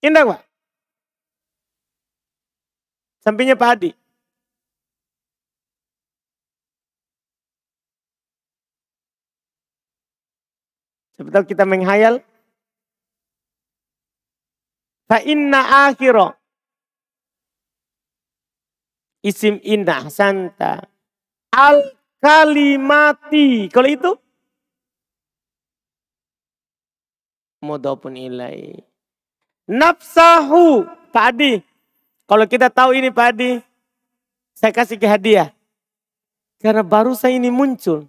Indah 0.00 0.24
Pak. 0.24 0.40
Sampingnya 3.20 3.56
Pak 3.56 3.70
Adi. 3.76 3.90
Sebentar 11.20 11.44
kita 11.44 11.68
menghayal. 11.68 12.24
Fa 15.04 15.20
inna 15.20 15.84
akhiro. 15.84 16.32
Isim 19.20 19.60
inna 19.60 20.08
santa. 20.08 20.80
Al 21.52 21.84
kalimati. 22.24 23.68
Kalau 23.68 23.88
itu? 23.92 24.12
Mudhafun 27.68 28.16
ilai. 28.16 28.80
Nafsahu. 29.68 30.88
Pak 31.12 31.36
Adi. 31.36 31.60
Kalau 32.24 32.48
kita 32.48 32.72
tahu 32.72 32.96
ini 32.96 33.12
Pak 33.12 33.28
Adi. 33.36 33.60
Saya 34.56 34.72
kasih 34.72 34.96
ke 34.96 35.04
hadiah. 35.04 35.52
Karena 36.64 36.80
baru 36.80 37.12
saya 37.12 37.36
ini 37.36 37.52
muncul. 37.52 38.08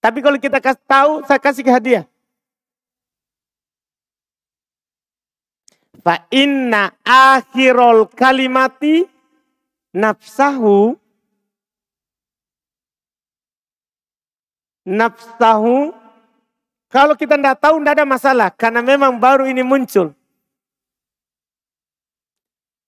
Tapi 0.00 0.18
kalau 0.24 0.40
kita 0.40 0.58
kasih 0.64 0.84
tahu, 0.88 1.12
saya 1.28 1.36
kasih 1.36 1.60
ke 1.60 1.70
hadiah. 1.70 2.04
Fa 6.00 6.24
inna 6.32 6.96
akhirul 7.04 8.08
kalimati 8.16 9.04
nafsahu 9.92 10.96
nafsahu 14.88 15.92
kalau 16.88 17.14
kita 17.14 17.36
tidak 17.36 17.60
tahu 17.60 17.78
tidak 17.84 17.94
ada 18.00 18.06
masalah 18.08 18.48
karena 18.50 18.80
memang 18.82 19.20
baru 19.20 19.46
ini 19.46 19.62
muncul. 19.62 20.16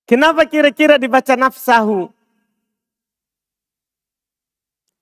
Kenapa 0.08 0.42
kira-kira 0.48 0.98
dibaca 0.98 1.38
nafsahu? 1.38 2.10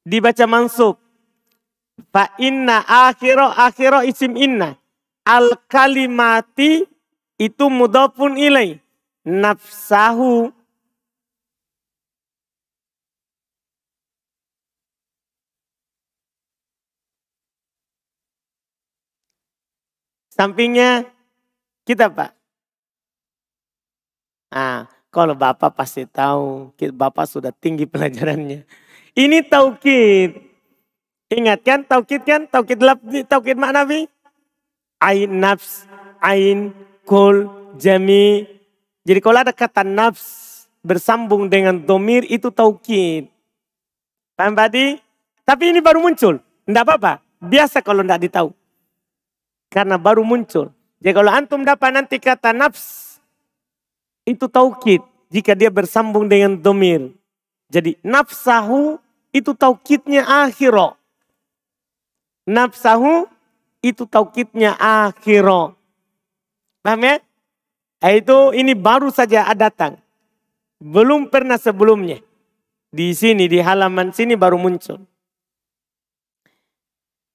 Dibaca 0.04 0.44
mansub. 0.44 1.00
Fa 2.08 2.32
inna 2.40 2.80
akhiro 2.88 3.52
akhiro 3.52 4.00
isim 4.00 4.34
inna. 4.40 4.80
Al 5.28 5.52
kalimati 5.68 6.88
itu 7.36 7.64
mudofun 7.68 8.40
ilai. 8.40 8.80
Nafsahu 9.20 10.48
Sampingnya 20.40 21.04
kita 21.84 22.08
Pak. 22.08 22.32
Ah, 24.48 24.88
kalau 25.12 25.36
Bapak 25.36 25.76
pasti 25.76 26.08
tahu, 26.08 26.72
Bapak 26.96 27.28
sudah 27.28 27.52
tinggi 27.52 27.84
pelajarannya. 27.92 28.64
Ini 29.12 29.38
taukid. 29.44 30.49
Ingat 31.30 31.62
kan 31.62 31.80
taukid 31.86 32.26
kan? 32.26 32.50
Taukid 32.50 32.82
labdi, 32.82 33.22
taukid 33.22 33.54
maknawi. 33.54 34.10
Ain 34.98 35.38
nafs, 35.38 35.86
ain, 36.18 36.74
kul, 37.06 37.46
jami. 37.78 38.44
Jadi 39.06 39.18
kalau 39.22 39.38
ada 39.40 39.54
kata 39.54 39.86
nafs 39.86 40.66
bersambung 40.82 41.46
dengan 41.46 41.78
domir 41.78 42.26
itu 42.26 42.50
taukid. 42.50 43.30
Paham 44.34 44.58
tadi? 44.58 44.98
Tapi 45.46 45.70
ini 45.70 45.78
baru 45.78 46.02
muncul. 46.02 46.42
Tidak 46.42 46.82
apa-apa. 46.82 47.22
Biasa 47.40 47.80
kalau 47.80 48.04
tidak 48.04 48.20
ditahu. 48.26 48.50
Karena 49.70 49.96
baru 49.96 50.26
muncul. 50.26 50.74
Jadi 51.00 51.14
kalau 51.16 51.32
antum 51.32 51.64
dapat 51.64 51.90
nanti 51.96 52.20
kata 52.20 52.52
nafs, 52.52 53.16
itu 54.28 54.44
taukid 54.50 55.00
jika 55.32 55.56
dia 55.56 55.72
bersambung 55.72 56.28
dengan 56.28 56.58
domir. 56.58 57.14
Jadi 57.72 57.96
nafsahu 58.04 59.00
itu 59.32 59.54
taukidnya 59.56 60.26
akhiro. 60.26 60.99
Nafsahu 62.48 63.28
itu 63.80 64.04
taukidnya 64.04 64.76
akhiro. 64.76 65.76
Paham 66.80 67.00
ya? 67.04 67.16
Itu 68.00 68.56
ini 68.56 68.72
baru 68.72 69.12
saja 69.12 69.44
datang. 69.52 70.00
Belum 70.80 71.28
pernah 71.28 71.60
sebelumnya. 71.60 72.24
Di 72.90 73.12
sini, 73.12 73.44
di 73.46 73.60
halaman 73.60 74.10
sini 74.10 74.34
baru 74.34 74.56
muncul. 74.56 75.04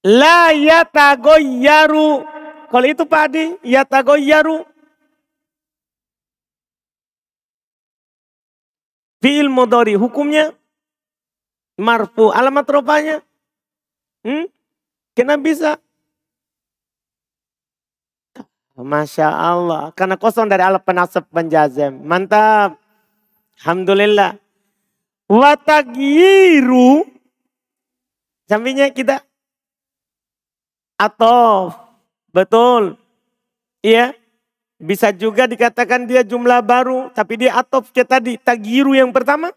La 0.06 0.50
yatagoyaru. 0.54 2.26
Kalau 2.70 2.88
itu 2.90 3.06
Pak 3.06 3.22
Adi, 3.30 3.46
yatagoyaru. 3.62 4.66
Fi'il 9.22 9.50
modori. 9.50 9.94
Hukumnya 9.98 10.54
marfu. 11.78 12.34
Alamat 12.34 12.66
rupanya. 12.70 13.18
Hmm? 14.26 14.50
Kenapa 15.16 15.40
bisa? 15.40 15.72
Masya 18.76 19.32
Allah. 19.32 19.96
Karena 19.96 20.20
kosong 20.20 20.52
dari 20.52 20.60
alat 20.60 20.84
penasab 20.84 21.24
penjazem. 21.32 21.96
Mantap. 22.04 22.76
Alhamdulillah. 23.64 24.36
Watagiru. 25.32 27.08
Sampingnya 28.46 28.92
kita 28.92 29.24
atau 31.00 31.72
betul. 32.36 33.00
Iya. 33.80 34.12
Bisa 34.76 35.16
juga 35.16 35.48
dikatakan 35.48 36.04
dia 36.04 36.28
jumlah 36.28 36.60
baru. 36.60 37.08
Tapi 37.16 37.48
dia 37.48 37.56
atof 37.56 37.96
kayak 37.96 38.20
tadi. 38.20 38.36
Tagiru 38.36 38.92
yang 38.92 39.16
pertama. 39.16 39.56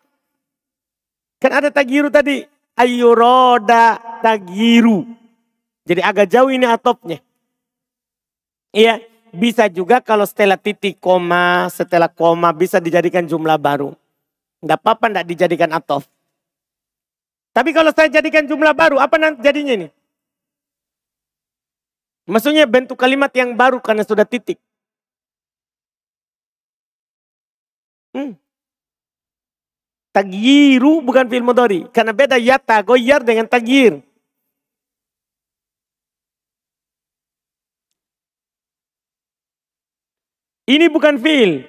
Kan 1.43 1.59
ada 1.59 1.75
tagiru 1.75 2.07
tadi. 2.07 2.47
Ayuroda 2.79 3.99
tagiru. 4.23 5.03
Jadi 5.89 6.05
agak 6.05 6.29
jauh 6.29 6.53
ini 6.53 6.69
atopnya. 6.69 7.25
Iya. 8.77 9.01
Bisa 9.29 9.69
juga 9.69 10.01
kalau 10.01 10.25
setelah 10.25 10.57
titik 10.57 11.01
koma, 11.05 11.69
setelah 11.69 12.09
koma 12.09 12.49
bisa 12.53 12.81
dijadikan 12.81 13.29
jumlah 13.29 13.61
baru. 13.61 13.93
Enggak 14.65 14.81
apa-apa 14.81 15.05
enggak 15.13 15.27
dijadikan 15.29 15.69
atof. 15.77 16.09
Tapi 17.53 17.77
kalau 17.77 17.93
saya 17.93 18.09
jadikan 18.09 18.49
jumlah 18.49 18.73
baru, 18.73 18.97
apa 18.97 19.21
nanti 19.21 19.45
jadinya 19.45 19.77
ini? 19.77 19.89
Maksudnya 22.29 22.65
bentuk 22.69 22.97
kalimat 22.97 23.33
yang 23.37 23.53
baru 23.53 23.81
karena 23.85 24.05
sudah 24.05 24.25
titik. 24.25 24.57
Hmm. 28.17 28.37
Tagyiru 30.13 31.05
bukan 31.05 31.29
fil 31.29 31.45
mudhari. 31.45 31.85
Karena 31.93 32.17
beda 32.17 32.41
yata, 32.41 32.81
goyar 32.81 33.21
dengan 33.21 33.45
tagyir. 33.45 34.01
Ini 40.69 40.93
bukan 40.93 41.17
fil. 41.17 41.65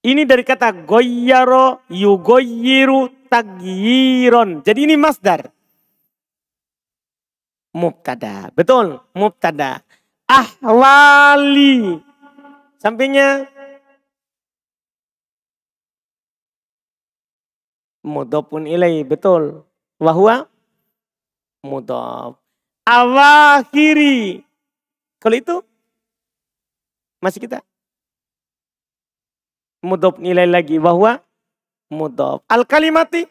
Ini 0.00 0.22
dari 0.24 0.40
kata 0.40 0.72
goyaro, 0.72 1.84
yugoyiru, 1.92 3.28
tagyiron. 3.28 4.64
Jadi 4.64 4.88
ini 4.88 4.96
masdar 4.96 5.52
mubtada. 7.76 8.48
Betul, 8.56 9.04
mubtada. 9.12 9.84
Ahwali. 10.24 12.00
Sampingnya 12.80 13.52
mudopun 18.00 18.64
ilai. 18.64 19.04
Betul. 19.04 19.68
Wahwa 20.00 20.48
mudop. 21.60 22.40
Awakhiri. 22.88 24.40
Kalau 25.20 25.36
itu 25.36 25.56
masih 27.20 27.44
kita. 27.44 27.60
Mudop 29.86 30.18
nilai 30.18 30.50
lagi. 30.50 30.82
Wahwa 30.82 31.22
mudop. 31.94 32.42
Al 32.50 32.66
kalimati 32.66 33.22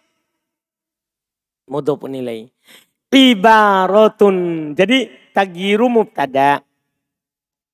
mudop 1.67 2.07
nilai 2.07 2.55
ibaratun. 3.15 4.35
Jadi 4.75 5.07
tagiru 5.31 5.87
mubtada. 5.87 6.59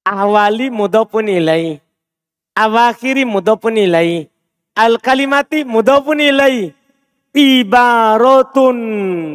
Awali 0.06 0.70
mudhafun 0.70 1.30
ilai. 1.30 1.82
Awakhiri 2.54 3.26
mudhafun 3.26 3.78
ilai. 3.78 4.30
Al 4.78 5.02
kalimati 5.02 5.66
mudhafun 5.66 6.22
ilai. 6.22 6.74
Ibaratun. 7.34 8.78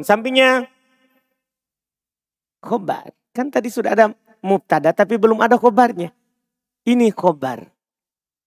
Sampingnya 0.06 0.66
khobar. 2.62 3.10
Kan 3.34 3.50
tadi 3.50 3.68
sudah 3.68 3.92
ada 3.92 4.06
mubtada 4.42 4.94
tapi 4.94 5.18
belum 5.18 5.42
ada 5.42 5.58
khobarnya. 5.58 6.14
Ini 6.86 7.10
khobar. 7.10 7.75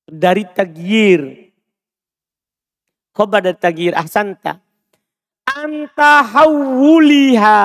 Dari 0.09 0.43
tagir. 0.49 1.53
Khobar 3.13 3.45
dari 3.45 3.57
tagir. 3.57 3.93
Ahsanta 3.93 4.57
antahawuliha. 5.59 7.59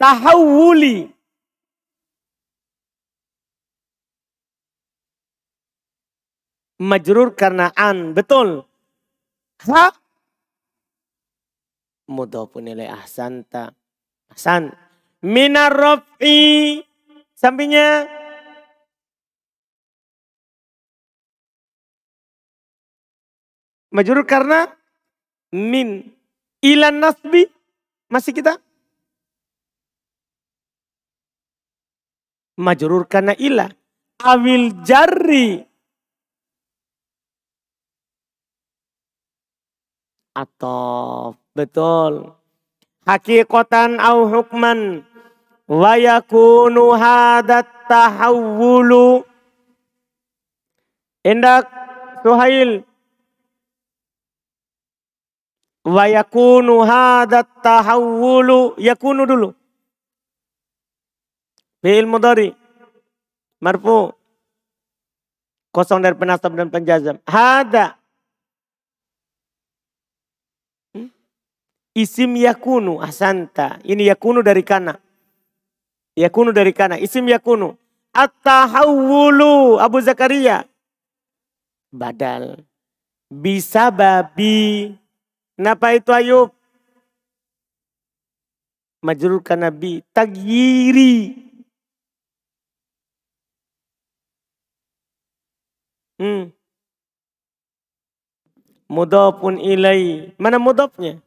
Tahawuli. 0.00 1.12
Majrur 6.82 7.38
karena 7.38 7.70
an. 7.72 8.12
Betul. 8.12 8.66
Ha. 9.64 9.96
Mudhafun 12.10 12.68
ilaih 12.68 12.92
ahsanta. 12.92 13.72
Ahsan. 14.28 14.76
Minar. 15.24 16.04
Sampingnya. 17.32 18.04
Majrur 23.94 24.26
karena 24.26 24.66
min. 25.54 26.10
Ilan 26.58 26.98
nasbi. 26.98 27.46
Masih 28.10 28.34
kita? 28.34 28.58
Majrur 32.58 33.06
karena 33.06 33.38
ilah. 33.38 33.70
Awil 34.18 34.82
jarri. 34.82 35.62
Atau 40.34 41.38
betul. 41.54 42.34
Hakikatan 43.06 44.02
au 44.02 44.26
hukman 44.26 45.06
wa 45.70 45.94
yakunu 45.94 46.98
hadat 46.98 47.68
tahawulu 47.86 49.22
Indak 51.22 51.68
Suhail 52.24 52.82
wa 55.84 56.04
yakunu 56.08 56.80
hadat 56.80 57.46
tahawulu 57.60 58.74
yakunu 58.80 59.28
dulu. 59.28 59.48
Fi'il 61.84 62.08
mudhari. 62.08 62.56
Marfu. 63.60 64.16
Kosong 65.68 66.00
dari 66.00 66.16
penasab 66.16 66.56
dan 66.56 66.72
penjazam. 66.72 67.20
Hada. 67.28 68.00
Hmm? 70.96 71.12
isim 71.92 72.32
yakunu 72.40 73.04
asanta. 73.04 73.76
Ini 73.84 74.16
yakunu 74.16 74.40
dari 74.40 74.64
kana. 74.64 74.96
Yakunu 76.16 76.56
dari 76.56 76.72
kana. 76.72 76.96
Isim 76.96 77.28
yakunu. 77.28 77.76
At-tahawulu 78.14 79.76
Abu 79.82 80.00
Zakaria. 80.00 80.64
Badal. 81.92 82.64
Bisa 83.28 83.90
babi 83.90 84.94
Kenapa 85.54 85.94
itu 85.94 86.10
Ayub? 86.10 86.50
Majrur 88.98 89.38
Nabi. 89.54 90.02
Tagyiri. 90.10 91.38
Hmm. 96.18 96.50
Mudhafun 98.90 99.62
ilai. 99.62 100.34
Mana 100.42 100.58
mudhafnya? 100.58 101.22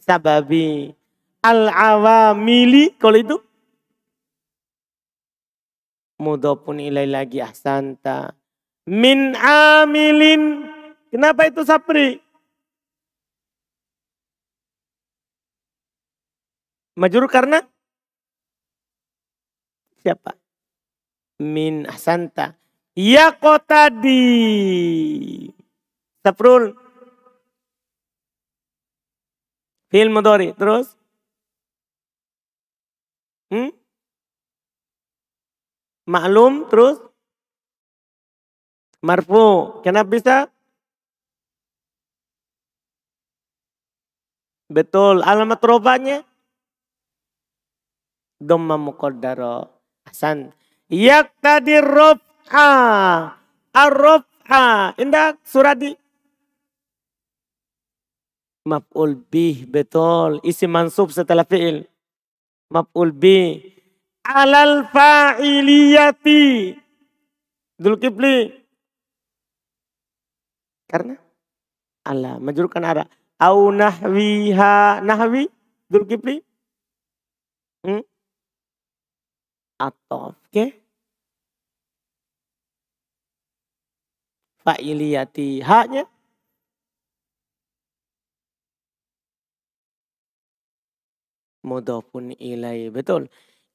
Sababi. 0.00 0.96
Al-awamili. 1.44 2.96
Kalau 2.96 3.18
itu? 3.20 3.36
Mudhafun 6.16 6.80
ilai 6.80 7.04
lagi 7.04 7.42
ahsanta 7.42 8.32
min 8.86 9.36
amilin. 9.38 10.66
Kenapa 11.12 11.46
itu 11.46 11.62
sapri? 11.62 12.18
Majur 16.96 17.24
karena 17.28 17.60
siapa? 20.00 20.36
Min 21.40 21.88
asanta. 21.88 22.56
Ya 22.92 23.32
tadi. 23.64 24.22
Saprul. 26.20 26.76
Fil 29.88 30.08
mudori. 30.12 30.52
Terus? 30.56 30.96
Hmm? 33.52 33.72
Maklum 36.08 36.68
terus? 36.72 37.11
Marfu. 39.02 39.82
Kenapa 39.82 40.06
bisa? 40.06 40.36
Betul. 44.70 45.26
Alamat 45.26 45.58
robanya? 45.58 46.22
Dhamma 48.38 48.78
muqaddara. 48.78 49.66
Hasan. 50.06 50.54
Yak 50.86 51.34
tadi 51.42 51.82
rob'a. 51.82 52.70
Ar-rob'a. 53.74 54.94
Indah 55.02 55.34
suradi. 55.42 55.98
Maf'ul 58.62 59.18
bih. 59.18 59.66
Betul. 59.66 60.38
Isi 60.46 60.70
mansub 60.70 61.10
setelah 61.10 61.42
fi'il. 61.42 61.82
Maf'ul 62.70 63.10
bih. 63.10 63.66
Alal 64.22 64.86
fa'iliyati. 64.94 66.78
Dulkifli. 67.82 68.61
Karena 70.92 71.16
Allah 72.04 72.36
majurkan 72.36 72.84
ada. 72.84 73.08
Au 73.40 73.72
nahwiha 73.72 75.00
nahwi 75.00 75.48
Dzulkifli. 75.88 76.44
Hmm? 77.88 78.04
Atau 79.80 80.36
oke. 80.36 80.44
Okay. 80.52 80.68
Fa'iliyati 84.62 85.58
haknya 85.64 86.06
mudhafun 91.66 92.34
ilai 92.38 92.90
betul 92.90 93.30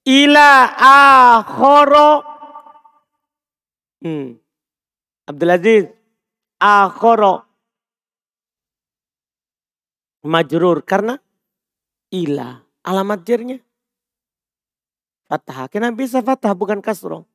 ila 0.07 0.49
akhoro 0.79 2.23
hmm. 4.03 4.39
Abdul 5.27 5.51
Aziz 5.51 5.96
akhoro 6.57 7.45
majrur 10.25 10.83
karena 10.83 11.21
ila 12.11 12.61
alamat 12.83 13.19
jernya 13.23 13.57
fathah. 15.27 15.67
Kenapa 15.67 15.99
bisa 15.99 16.23
fathah 16.23 16.55
bukan 16.55 16.79
kasro? 16.79 17.27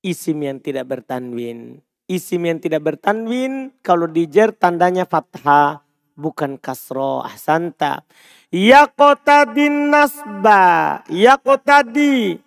Isim 0.00 0.40
yang 0.42 0.58
tidak 0.58 0.88
bertanwin. 0.88 1.84
Isim 2.08 2.48
yang 2.48 2.58
tidak 2.58 2.80
bertanwin 2.80 3.76
kalau 3.84 4.08
dijer 4.08 4.56
tandanya 4.56 5.04
fathah 5.04 5.84
bukan 6.16 6.56
kasro. 6.56 7.20
Ahsanta. 7.20 8.02
Ya 8.48 8.88
kota 8.88 9.44
nasba. 9.52 11.04
Ya 11.12 11.36
kota 11.36 11.84
di. 11.84 12.40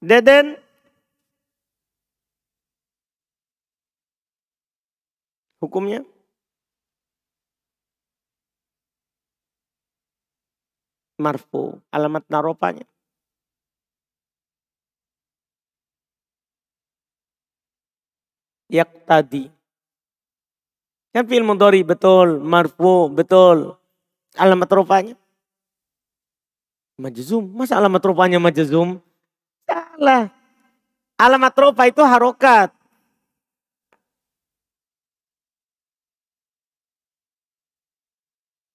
Deden 0.00 0.56
Hukumnya? 5.62 6.06
Marfu. 11.18 11.82
Alamat 11.90 12.24
naropanya. 12.30 12.86
Yak 18.70 18.90
tadi. 19.08 19.50
Kan 21.10 21.24
fi'il 21.24 21.42
mudhari 21.42 21.82
betul, 21.82 22.38
marfu 22.38 23.08
betul. 23.08 23.74
Alamat 24.36 24.70
rupanya 24.70 25.14
majzum. 26.98 27.46
Masa 27.54 27.78
alamat 27.78 28.02
rupanya 28.02 28.42
majzum? 28.42 28.98
Salah. 29.64 30.28
Alamat 31.18 31.54
rupa 31.54 31.86
itu 31.86 32.02
harokat. 32.02 32.74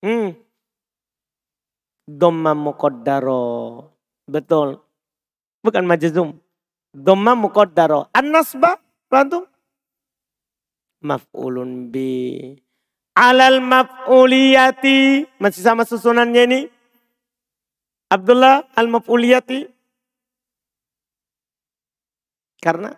Hmm. 0.03 0.35
Dhamma 2.03 2.51
muqaddaro. 2.51 3.87
Betul. 4.27 4.83
Bukan 5.63 5.87
majzum. 5.87 6.35
Dhamma 6.91 7.39
muqaddaro. 7.39 8.11
An-nasba. 8.11 8.83
Bantu. 9.07 9.47
Maf'ulun 11.07 11.87
bi. 11.87 12.51
Alal 13.15 13.63
maf'uliyati. 13.63 15.23
Masih 15.39 15.63
sama 15.63 15.87
susunannya 15.87 16.43
ini. 16.51 16.61
Abdullah 18.11 18.67
al-maf'uliyati. 18.75 19.71
Karena 22.59 22.91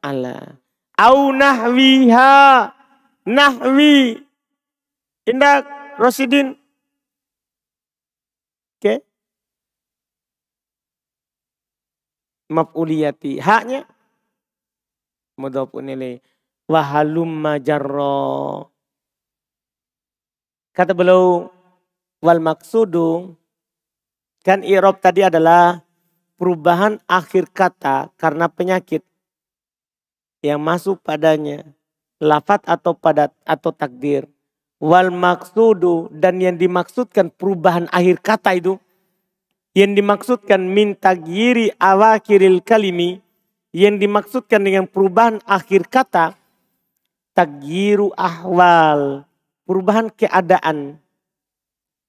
ala. 0.00 0.56
Au 0.96 1.28
nahwiha. 1.28 2.32
Nahwi. 3.28 4.24
Indah 5.28 5.79
Rosidin. 6.00 6.56
Oke. 8.80 8.80
Okay. 8.80 8.98
Maf'uliyati. 12.48 13.36
Haknya. 13.36 13.84
Mudhafun 15.36 15.92
ilaih. 15.92 16.24
Wahalum 16.64 17.28
majarro. 17.28 18.72
Kata 20.72 20.96
beliau. 20.96 21.52
Wal 22.24 22.40
maksudu. 22.40 23.36
Kan 24.40 24.64
irob 24.64 25.04
tadi 25.04 25.20
adalah 25.20 25.84
perubahan 26.40 26.96
akhir 27.04 27.52
kata 27.52 28.08
karena 28.16 28.48
penyakit 28.48 29.04
yang 30.40 30.64
masuk 30.64 31.04
padanya. 31.04 31.76
Lafat 32.24 32.64
atau 32.64 32.96
padat 32.96 33.36
atau 33.44 33.68
takdir 33.76 34.24
wal 34.80 35.12
maksudu 35.12 36.08
dan 36.10 36.40
yang 36.40 36.56
dimaksudkan 36.56 37.28
perubahan 37.28 37.86
akhir 37.92 38.24
kata 38.24 38.56
itu 38.56 38.80
yang 39.76 39.94
dimaksudkan 39.94 40.58
minta 40.64 41.14
giri 41.14 41.70
awakiril 41.78 42.64
kalimi 42.64 43.20
yang 43.70 44.00
dimaksudkan 44.00 44.64
dengan 44.64 44.88
perubahan 44.88 45.38
akhir 45.46 45.86
kata 45.86 46.40
Tagiru 47.30 48.10
ahwal. 48.18 49.24
Perubahan 49.64 50.10
keadaan. 50.10 50.98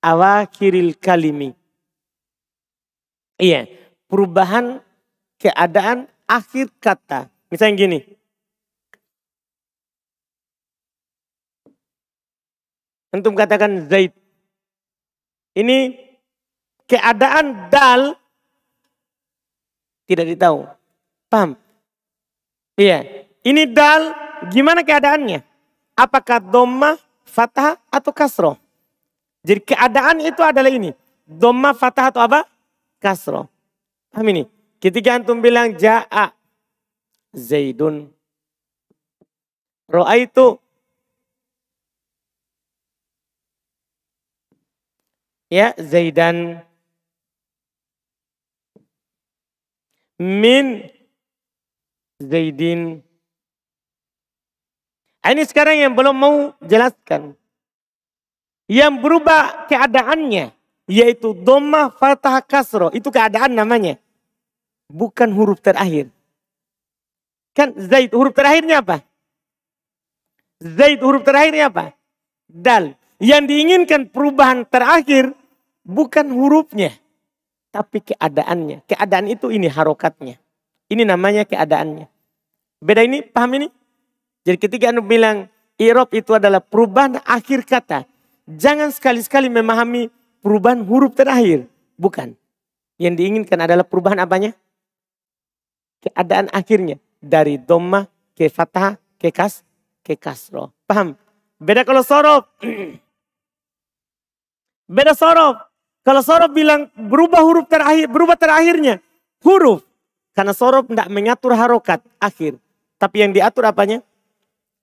Awakiril 0.01 0.97
kalimi. 0.97 1.53
Iya. 3.37 3.69
Perubahan 4.09 4.81
keadaan 5.37 6.09
akhir 6.25 6.73
kata. 6.81 7.29
Misalnya 7.53 7.77
gini. 7.77 7.99
Antum 13.11 13.35
katakan 13.35 13.91
Zaid. 13.91 14.15
Ini 15.51 15.99
keadaan 16.87 17.67
dal 17.67 18.15
tidak 20.07 20.27
ditahu. 20.31 20.67
Paham? 21.27 21.59
Iya. 22.79 23.27
Ini 23.43 23.67
dal 23.67 24.15
gimana 24.51 24.83
keadaannya? 24.83 25.43
Apakah 25.95 26.39
doma, 26.39 26.95
fathah 27.27 27.79
atau 27.91 28.11
kasroh? 28.15 28.55
Jadi 29.43 29.59
keadaan 29.63 30.23
itu 30.23 30.39
adalah 30.39 30.71
ini. 30.71 30.95
Doma, 31.27 31.75
fathah 31.75 32.11
atau 32.11 32.23
apa? 32.23 32.47
Kasroh. 32.99 33.47
Paham 34.11 34.27
ini? 34.31 34.43
Ketika 34.79 35.19
antum 35.19 35.39
bilang 35.39 35.75
ja'a 35.75 36.31
Zaidun. 37.31 38.11
Ro'a 39.87 40.15
itu 40.19 40.59
ya 45.51 45.75
Zaidan 45.75 46.63
min 50.15 50.87
Zaidin. 52.21 53.01
Ah, 55.21 55.33
ini 55.33 55.41
sekarang 55.45 55.77
yang 55.77 55.93
belum 55.93 56.15
mau 56.17 56.37
jelaskan. 56.61 57.33
Yang 58.69 58.93
berubah 59.01 59.65
keadaannya. 59.65 60.53
Yaitu 60.85 61.33
doma 61.33 61.89
fatah 61.89 62.41
kasro. 62.45 62.93
Itu 62.93 63.09
keadaan 63.09 63.57
namanya. 63.57 63.97
Bukan 64.89 65.33
huruf 65.33 65.61
terakhir. 65.61 66.13
Kan 67.57 67.73
Zaid 67.77 68.13
huruf 68.13 68.37
terakhirnya 68.37 68.85
apa? 68.85 69.01
Zaid 70.61 71.01
huruf 71.01 71.25
terakhirnya 71.25 71.73
apa? 71.73 71.97
Dal. 72.45 72.93
Yang 73.21 73.43
diinginkan 73.49 74.09
perubahan 74.09 74.65
terakhir 74.65 75.37
bukan 75.85 76.29
hurufnya, 76.31 76.93
tapi 77.71 78.03
keadaannya. 78.03 78.85
Keadaan 78.85 79.31
itu 79.31 79.49
ini 79.49 79.71
harokatnya. 79.71 80.37
Ini 80.91 81.07
namanya 81.07 81.47
keadaannya. 81.47 82.11
Beda 82.83 83.01
ini, 83.05 83.23
paham 83.23 83.63
ini? 83.63 83.67
Jadi 84.43 84.57
ketika 84.57 84.91
Anda 84.91 85.05
bilang 85.05 85.47
irob 85.79 86.11
itu 86.11 86.35
adalah 86.35 86.59
perubahan 86.59 87.21
akhir 87.23 87.63
kata. 87.63 88.03
Jangan 88.49 88.91
sekali-sekali 88.91 89.47
memahami 89.47 90.11
perubahan 90.43 90.83
huruf 90.83 91.15
terakhir. 91.15 91.69
Bukan. 91.95 92.35
Yang 92.99 93.13
diinginkan 93.21 93.61
adalah 93.61 93.85
perubahan 93.85 94.19
apanya? 94.19 94.51
Keadaan 96.03 96.51
akhirnya. 96.51 96.97
Dari 97.21 97.61
doma 97.61 98.09
ke 98.33 98.49
fathah 98.49 98.97
ke 99.21 99.29
kas 99.29 99.61
ke 100.01 100.17
kasro. 100.17 100.73
Paham? 100.89 101.13
Beda 101.61 101.85
kalau 101.85 102.01
sorob. 102.01 102.49
Beda 104.89 105.13
sorob. 105.13 105.70
Kalau 106.01 106.21
sorob 106.25 106.49
bilang 106.57 106.89
berubah 106.97 107.45
huruf 107.45 107.69
terakhir, 107.69 108.09
berubah 108.09 108.33
terakhirnya. 108.33 108.97
Huruf. 109.45 109.85
Karena 110.33 110.53
sorob 110.55 110.89
tidak 110.89 111.11
mengatur 111.13 111.53
harokat 111.53 112.01
akhir. 112.17 112.57
Tapi 112.97 113.15
yang 113.21 113.31
diatur 113.33 113.69
apanya? 113.69 114.01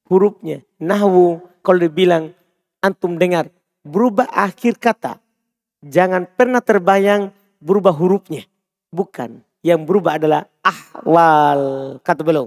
Hurufnya. 0.07 0.63
Nahwu. 0.79 1.43
Kalau 1.63 1.79
dibilang 1.83 2.31
antum 2.79 3.19
dengar. 3.19 3.51
Berubah 3.83 4.31
akhir 4.31 4.79
kata. 4.79 5.19
Jangan 5.83 6.27
pernah 6.27 6.63
terbayang 6.63 7.35
berubah 7.59 7.95
hurufnya. 7.95 8.47
Bukan. 8.95 9.43
Yang 9.67 9.81
berubah 9.91 10.23
adalah 10.23 10.47
ahwal. 10.63 11.63
Kata 12.07 12.23
beliau. 12.23 12.47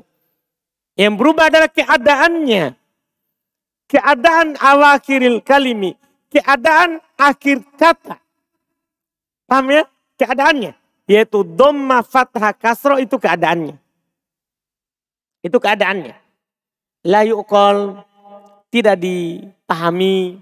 Yang 0.95 1.13
berubah 1.19 1.51
adalah 1.51 1.67
keadaannya. 1.67 2.63
Keadaan 3.91 4.55
awakiril 4.55 5.43
kalimi. 5.43 5.91
Keadaan 6.31 7.03
akhir 7.19 7.67
kata. 7.75 8.20
Paham 9.51 9.67
ya? 9.67 9.83
Keadaannya. 10.15 10.71
Yaitu 11.11 11.43
dhamma 11.43 12.07
fathah 12.07 12.55
kasro 12.55 12.95
itu 12.95 13.19
keadaannya. 13.19 13.75
Itu 15.43 15.59
keadaannya. 15.59 16.15
La 17.03 17.27
yu'kol 17.27 17.99
tidak 18.71 18.95
dipahami. 18.95 20.39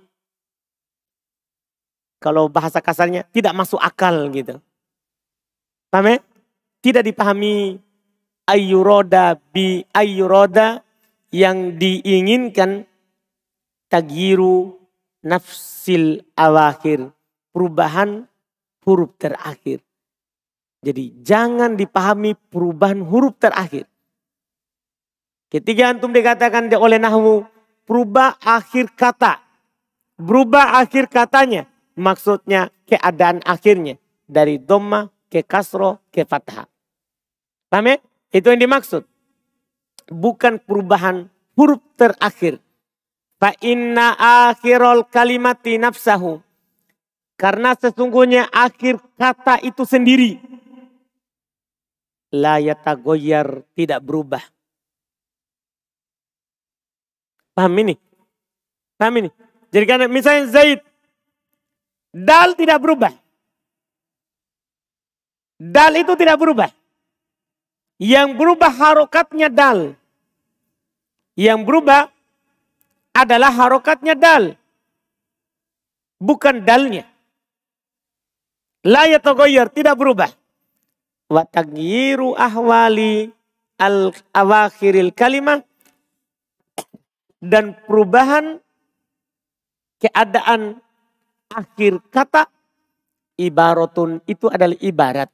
Kalau 2.21 2.53
bahasa 2.53 2.77
kasarnya 2.77 3.25
tidak 3.33 3.57
masuk 3.57 3.81
akal 3.81 4.29
gitu. 4.29 4.61
Paham 5.89 6.13
ya? 6.13 6.17
Tidak 6.85 7.01
dipahami 7.01 7.81
ayyuroda 8.45 9.41
bi 9.49 9.81
ayyuroda 9.89 10.85
yang 11.33 11.81
diinginkan 11.81 12.85
tagiru 13.89 14.77
nafsil 15.25 16.21
awakhir. 16.37 17.09
Perubahan 17.49 18.28
huruf 18.83 19.15
terakhir. 19.19 19.83
Jadi 20.79 21.19
jangan 21.19 21.75
dipahami 21.75 22.35
perubahan 22.35 23.03
huruf 23.03 23.35
terakhir. 23.35 23.87
Ketika 25.49 25.91
antum 25.91 26.13
dikatakan 26.13 26.71
oleh 26.77 27.01
Nahwu, 27.01 27.43
berubah 27.89 28.37
akhir 28.39 28.93
kata. 28.93 29.41
Berubah 30.15 30.79
akhir 30.79 31.09
katanya. 31.09 31.65
Maksudnya 31.99 32.69
keadaan 32.85 33.43
akhirnya. 33.43 33.97
Dari 34.29 34.61
doma 34.61 35.09
ke 35.25 35.41
kasro 35.41 36.05
ke 36.13 36.21
fathah. 36.23 36.69
Paham 37.67 37.89
ya? 37.89 37.97
Itu 38.29 38.53
yang 38.53 38.61
dimaksud. 38.61 39.03
Bukan 40.09 40.61
perubahan 40.61 41.27
huruf 41.57 41.81
terakhir. 41.97 42.61
Fa 43.41 43.51
inna 43.65 44.13
akhirul 44.49 45.09
kalimati 45.09 45.81
nafsahu. 45.81 46.37
Karena 47.39 47.71
sesungguhnya 47.71 48.51
akhir 48.51 48.99
kata 49.15 49.63
itu 49.63 49.87
sendiri. 49.87 50.43
La 52.35 52.59
yatagoyar 52.59 53.63
tidak 53.79 54.03
berubah. 54.03 54.43
Paham 57.55 57.79
ini? 57.79 57.95
Paham 58.99 59.23
ini? 59.23 59.29
Jadi 59.71 59.85
karena 59.87 60.11
misalnya 60.11 60.51
Zaid. 60.51 60.83
Dal 62.11 62.59
tidak 62.59 62.83
berubah. 62.83 63.15
Dal 65.55 65.95
itu 65.95 66.19
tidak 66.19 66.35
berubah. 66.43 66.67
Yang 68.03 68.35
berubah 68.35 68.71
harokatnya 68.71 69.47
dal. 69.47 69.95
Yang 71.39 71.59
berubah 71.63 72.11
adalah 73.15 73.51
harokatnya 73.55 74.11
dal. 74.11 74.59
Bukan 76.19 76.67
dalnya. 76.67 77.07
La 78.87 79.03
yatagoyyar, 79.11 79.67
tidak 79.75 79.99
berubah. 79.99 80.31
Wa 81.27 81.43
tagyiru 81.43 82.31
ahwali 82.35 83.27
al 83.75 84.15
awakhiril 84.31 85.11
kalimah. 85.11 85.63
Dan 87.39 87.75
perubahan 87.87 88.59
keadaan 89.99 90.79
akhir 91.51 92.03
kata 92.11 92.47
ibaratun 93.39 94.23
itu 94.27 94.47
adalah 94.51 94.75
ibarat. 94.79 95.31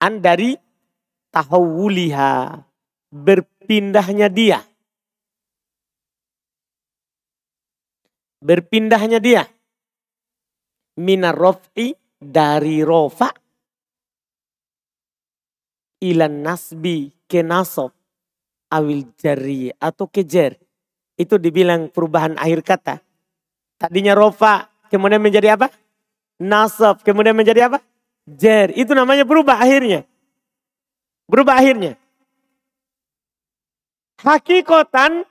An 0.00 0.20
dari 0.20 0.56
tahawuliha 1.32 2.60
berpindahnya 3.08 4.28
dia. 4.28 4.60
Berpindahnya 8.44 9.24
dia 9.24 9.48
minar 11.00 11.34
rof'i 11.34 11.94
dari 12.18 12.80
rofa 12.86 13.30
ilan 16.04 16.44
nasbi 16.44 17.08
ke 17.24 17.40
nasob 17.40 17.94
awil 18.74 19.06
jari 19.14 19.70
atau 19.78 20.10
kejer. 20.10 20.58
Itu 21.14 21.38
dibilang 21.38 21.94
perubahan 21.94 22.34
akhir 22.34 22.60
kata. 22.66 22.94
Tadinya 23.78 24.18
rofa 24.18 24.66
kemudian 24.90 25.22
menjadi 25.22 25.54
apa? 25.54 25.70
Nasab 26.42 27.06
kemudian 27.06 27.38
menjadi 27.38 27.70
apa? 27.70 27.78
Jer. 28.26 28.74
Itu 28.74 28.98
namanya 28.98 29.22
berubah 29.22 29.62
akhirnya. 29.62 30.02
Berubah 31.30 31.62
akhirnya. 31.62 31.94
Hakikotan 34.18 35.22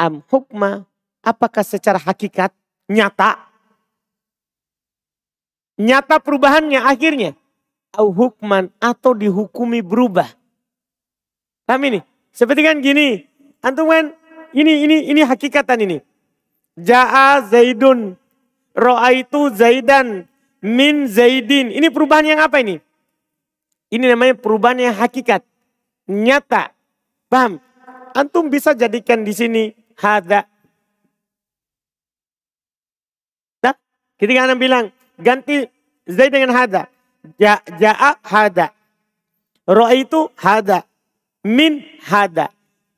am 0.00 0.24
hukma 0.32 0.88
apakah 1.20 1.66
secara 1.66 2.00
hakikat 2.00 2.54
nyata 2.88 3.49
Nyata 5.80 6.20
perubahannya 6.20 6.84
akhirnya. 6.84 7.32
Au 7.96 8.12
hukman 8.12 8.68
atau 8.78 9.16
dihukumi 9.16 9.80
berubah. 9.80 10.28
Paham 11.64 11.82
ini? 11.88 12.00
Seperti 12.30 12.60
kan 12.60 12.84
gini. 12.84 13.24
Antum 13.64 13.88
kan 13.88 14.12
ini 14.52 14.84
ini 14.84 14.96
ini 15.08 15.24
hakikatan 15.24 15.88
ini. 15.88 15.98
Ja'a 16.76 17.40
Zaidun. 17.48 18.14
Ro'aitu 18.76 19.56
Zaidan. 19.56 20.28
Min 20.60 21.08
Zaidin. 21.08 21.72
Ini 21.72 21.88
perubahan 21.88 22.28
yang 22.28 22.44
apa 22.44 22.60
ini? 22.60 22.76
Ini 23.90 24.04
namanya 24.12 24.36
perubahan 24.36 24.78
yang 24.78 24.94
hakikat. 24.94 25.42
Nyata. 26.06 26.76
Paham? 27.26 27.58
Antum 28.12 28.52
bisa 28.52 28.76
jadikan 28.76 29.24
di 29.24 29.32
sini 29.34 29.62
hada. 29.98 30.46
Nah, 33.64 33.74
ketika 34.18 34.46
anda 34.46 34.54
bilang 34.54 34.94
ganti 35.20 35.68
Zaid 36.10 36.34
dengan 36.34 36.50
hada. 36.56 36.90
Ja, 37.36 37.60
ja'a 37.78 38.16
hada. 38.24 38.72
Ro'aitu 39.68 40.32
hada. 40.40 40.82
Min 41.44 41.84
hada. 42.08 42.50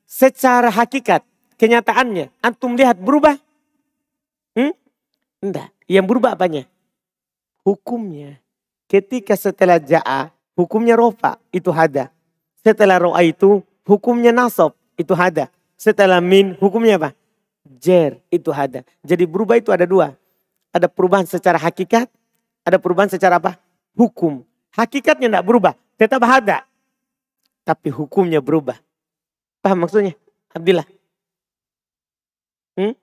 Secara 0.07 0.69
hakikat, 0.73 1.21
kenyataannya, 1.57 2.33
antum 2.41 2.73
lihat 2.73 2.97
berubah? 2.97 3.37
Hmm? 4.57 4.73
Enggak. 5.41 5.69
Yang 5.89 6.05
berubah 6.09 6.37
apanya? 6.37 6.63
Hukumnya. 7.65 8.39
Ketika 8.87 9.33
setelah 9.35 9.81
ja'a, 9.81 10.31
hukumnya 10.55 10.97
rofa, 10.97 11.37
itu 11.51 11.73
hada. 11.73 12.13
Setelah 12.63 13.01
ro'a 13.01 13.21
itu, 13.25 13.59
hukumnya 13.83 14.31
nasab, 14.31 14.77
itu 14.95 15.11
hada. 15.17 15.49
Setelah 15.75 16.23
min, 16.23 16.55
hukumnya 16.61 16.95
apa? 16.95 17.09
Jer, 17.65 18.21
itu 18.31 18.53
hada. 18.53 18.87
Jadi 19.03 19.27
berubah 19.27 19.59
itu 19.59 19.73
ada 19.73 19.83
dua. 19.83 20.15
Ada 20.73 20.89
perubahan 20.89 21.29
secara 21.29 21.61
hakikat, 21.61 22.09
ada 22.65 22.77
perubahan 22.81 23.13
secara 23.13 23.37
apa? 23.37 23.61
Hukum. 23.93 24.41
Hakikatnya 24.73 25.29
tidak 25.29 25.45
berubah, 25.45 25.77
tetap 26.01 26.25
hada. 26.25 26.65
Tapi 27.61 27.93
hukumnya 27.93 28.41
berubah. 28.41 28.81
Paham 29.61 29.85
maksudnya? 29.85 30.17
Alhamdulillah. 30.51 30.87
Hmm? 32.73 32.93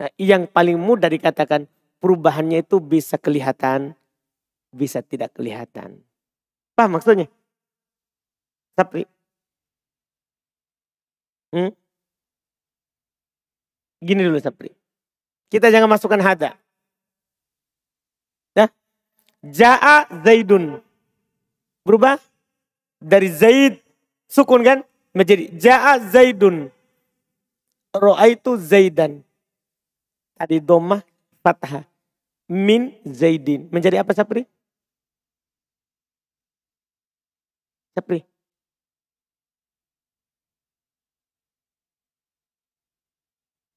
Nah, 0.00 0.10
yang 0.16 0.48
paling 0.48 0.80
mudah 0.80 1.12
dikatakan 1.12 1.68
perubahannya 2.00 2.64
itu 2.64 2.80
bisa 2.80 3.20
kelihatan, 3.20 3.92
bisa 4.72 5.04
tidak 5.04 5.36
kelihatan. 5.36 6.00
Paham 6.72 6.96
maksudnya? 6.96 7.28
Tapi, 8.76 9.08
hmm? 11.52 11.72
gini 14.04 14.20
dulu 14.20 14.36
Sapri. 14.40 14.72
Kita 15.48 15.72
jangan 15.72 15.88
masukkan 15.88 16.20
hada. 16.20 16.56
Ja'a 19.52 20.08
Zaidun. 20.24 20.82
Berubah 21.86 22.18
dari 22.98 23.30
Zaid 23.30 23.78
sukun 24.26 24.66
kan 24.66 24.82
menjadi 25.14 25.50
Ja'a 25.54 26.02
Zaidun. 26.10 26.72
Ro'aitu 27.96 28.60
Zaidan. 28.60 29.24
Tadi 30.36 30.60
domah 30.60 31.00
fathah. 31.40 31.86
Min 32.46 32.94
Zaidin. 33.02 33.66
Menjadi 33.72 34.02
apa 34.04 34.12
Sapri? 34.12 34.46
Sapri. 37.96 38.22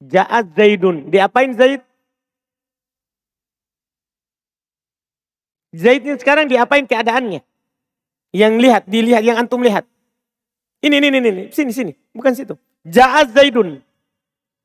Ja'at 0.04 0.52
Zaidun. 0.56 1.08
Diapain 1.12 1.52
Zaid? 1.56 1.84
Zaid 5.70 6.02
ini 6.02 6.18
sekarang 6.18 6.50
diapain 6.50 6.82
keadaannya? 6.82 7.46
Yang 8.34 8.54
lihat, 8.58 8.82
dilihat, 8.90 9.22
yang 9.22 9.38
antum 9.38 9.62
lihat. 9.62 9.86
Ini, 10.82 10.98
ini, 10.98 11.06
ini, 11.10 11.18
ini. 11.30 11.44
Sini, 11.54 11.70
sini. 11.70 11.92
Bukan 12.10 12.34
situ. 12.34 12.58
Ja'at 12.82 13.30
Zaidun. 13.30 13.78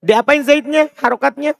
Diapain 0.01 0.41
Zaidnya? 0.41 0.89
Harokatnya? 0.97 1.53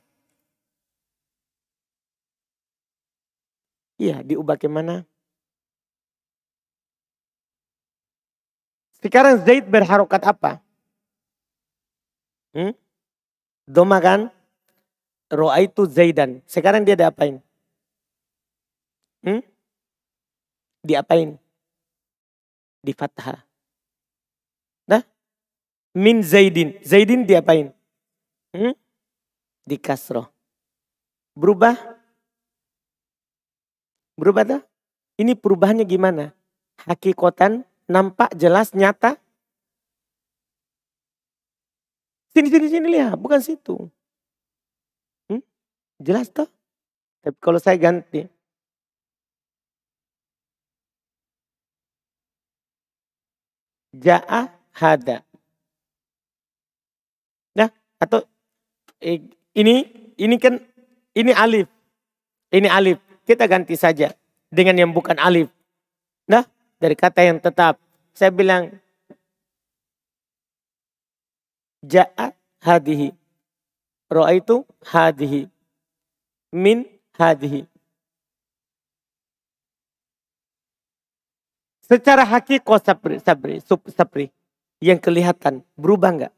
Iya, 4.02 4.26
diubah 4.26 4.58
ke 4.58 4.68
mana? 4.68 5.06
Sekarang 8.98 9.38
Zaid 9.46 9.70
berharokat 9.70 10.22
apa? 10.26 10.58
Hmm? 12.58 12.74
Doma 13.70 14.02
kan? 14.02 14.34
Roa 15.30 15.62
itu 15.62 15.86
Zaidan. 15.86 16.41
Sekarang 16.50 16.82
dia 16.82 16.98
diapain? 16.98 17.45
Hmm? 19.26 19.41
Diapain? 20.86 21.34
Di 22.86 22.93
fathah. 22.93 23.41
Nah? 24.86 25.01
Min 25.97 26.21
Zaidin. 26.21 26.78
Zaidin 26.86 27.26
diapain? 27.26 27.73
Hmm? 28.53 28.78
Di 29.65 29.82
kasroh. 29.82 30.30
Berubah? 31.34 31.73
Berubah 34.13 34.45
tak? 34.45 34.61
Ini 35.17 35.34
perubahannya 35.34 35.84
gimana? 35.89 36.32
Hakikotan 36.86 37.65
nampak 37.89 38.38
jelas 38.38 38.78
nyata. 38.78 39.17
Sini 42.36 42.51
sini 42.51 42.67
sini 42.67 42.88
lihat, 42.93 43.15
bukan 43.17 43.39
situ. 43.39 43.89
Hmm? 45.32 45.41
Jelas 45.97 46.30
toh? 46.30 46.51
Tapi 47.26 47.38
kalau 47.41 47.57
saya 47.57 47.80
ganti. 47.80 48.34
Ja'a 53.96 54.52
hada. 54.76 55.24
Nah, 57.56 57.72
atau 57.96 58.28
ini 59.56 59.76
ini 60.20 60.36
kan 60.36 60.60
ini 61.16 61.32
alif. 61.32 61.72
Ini 62.52 62.68
alif. 62.68 63.00
Kita 63.24 63.48
ganti 63.48 63.80
saja 63.80 64.12
dengan 64.52 64.76
yang 64.76 64.91
bukan 64.91 65.16
alif. 65.16 65.48
Nah, 66.28 66.43
dari 66.80 66.96
kata 66.96 67.24
yang 67.24 67.39
tetap. 67.39 67.80
Saya 68.16 68.32
bilang 68.32 68.72
ja'a 71.84 72.32
hadihi. 72.64 73.12
Ro'a 74.08 74.32
itu 74.36 74.64
hadihi. 74.88 75.52
Min 76.56 76.88
hadihi. 77.20 77.68
Secara 81.86 82.25
hakikat 82.25 82.81
sabri, 82.81 83.21
sabri, 83.21 83.55
sub, 83.61 83.77
sabri, 83.93 84.33
yang 84.81 84.97
kelihatan 84.97 85.61
berubah 85.77 86.09
enggak? 86.17 86.33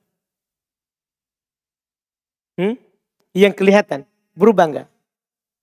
Hmm? 2.60 2.76
Yang 3.32 3.54
kelihatan 3.56 4.04
berubah 4.36 4.68
enggak? 4.68 4.88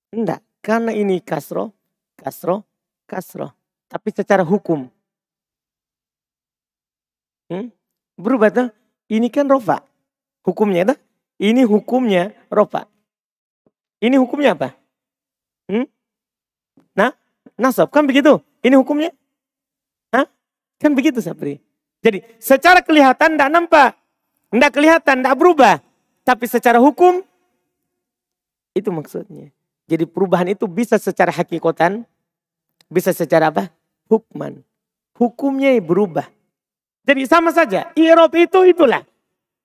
Enggak. 0.08 0.40
Karena 0.64 0.96
ini 0.96 1.20
kasro, 1.20 1.76
kasro, 2.16 2.64
kasro. 3.04 3.52
Tapi 3.92 4.08
secara 4.08 4.40
hukum. 4.40 4.88
Hmm? 7.52 7.68
Berubah 8.16 8.48
tuh. 8.48 8.68
Ini 9.12 9.28
kan 9.28 9.44
rofa. 9.44 9.84
Hukumnya 10.40 10.96
tuh. 10.96 10.98
Ini 11.36 11.68
hukumnya 11.68 12.32
rofa. 12.48 12.88
Ini 14.00 14.16
hukumnya 14.16 14.56
apa? 14.56 14.72
Hmm? 15.68 15.84
Nah, 16.96 17.12
nasab 17.60 17.92
kan 17.92 18.08
begitu. 18.08 18.40
Ini 18.64 18.80
hukumnya. 18.80 19.12
Kan 20.84 20.92
begitu 20.92 21.24
Sapri. 21.24 21.64
Jadi 22.04 22.20
secara 22.36 22.84
kelihatan 22.84 23.40
tidak 23.40 23.48
nampak. 23.48 23.96
Tidak 24.52 24.70
kelihatan, 24.76 25.24
tidak 25.24 25.36
berubah. 25.40 25.80
Tapi 26.20 26.44
secara 26.44 26.76
hukum, 26.76 27.24
itu 28.76 28.90
maksudnya. 28.92 29.48
Jadi 29.88 30.04
perubahan 30.04 30.52
itu 30.52 30.68
bisa 30.68 31.00
secara 31.00 31.32
hakikatan, 31.32 32.04
bisa 32.92 33.16
secara 33.16 33.48
apa? 33.48 33.72
Hukman. 34.12 34.60
Hukumnya 35.16 35.72
berubah. 35.80 36.28
Jadi 37.08 37.24
sama 37.24 37.48
saja, 37.50 37.88
irob 37.96 38.36
itu 38.36 38.68
itulah. 38.68 39.00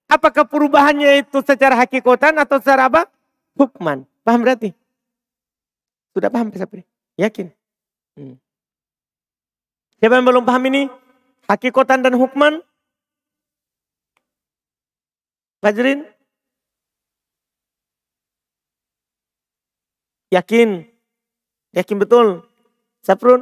Apakah 0.07 0.47
perubahannya 0.47 1.21
itu 1.21 1.43
secara 1.43 1.75
hakikatan 1.83 2.39
atau 2.39 2.57
secara 2.63 2.87
apa? 2.87 3.11
Hukman. 3.59 4.07
Paham 4.23 4.41
berarti? 4.41 4.71
Sudah 6.15 6.31
paham 6.31 6.49
Sapri? 6.55 6.81
Yakin? 7.19 7.51
Hmm. 8.17 8.35
Siapa 9.99 10.15
yang 10.15 10.25
belum 10.25 10.47
paham 10.47 10.63
ini? 10.71 10.87
Hakikatan 11.49 12.05
dan 12.05 12.13
hukman? 12.13 12.61
Fajrin? 15.65 16.05
Yakin? 20.29 20.85
Yakin 21.73 21.97
betul? 21.97 22.45
Saprun? 23.01 23.41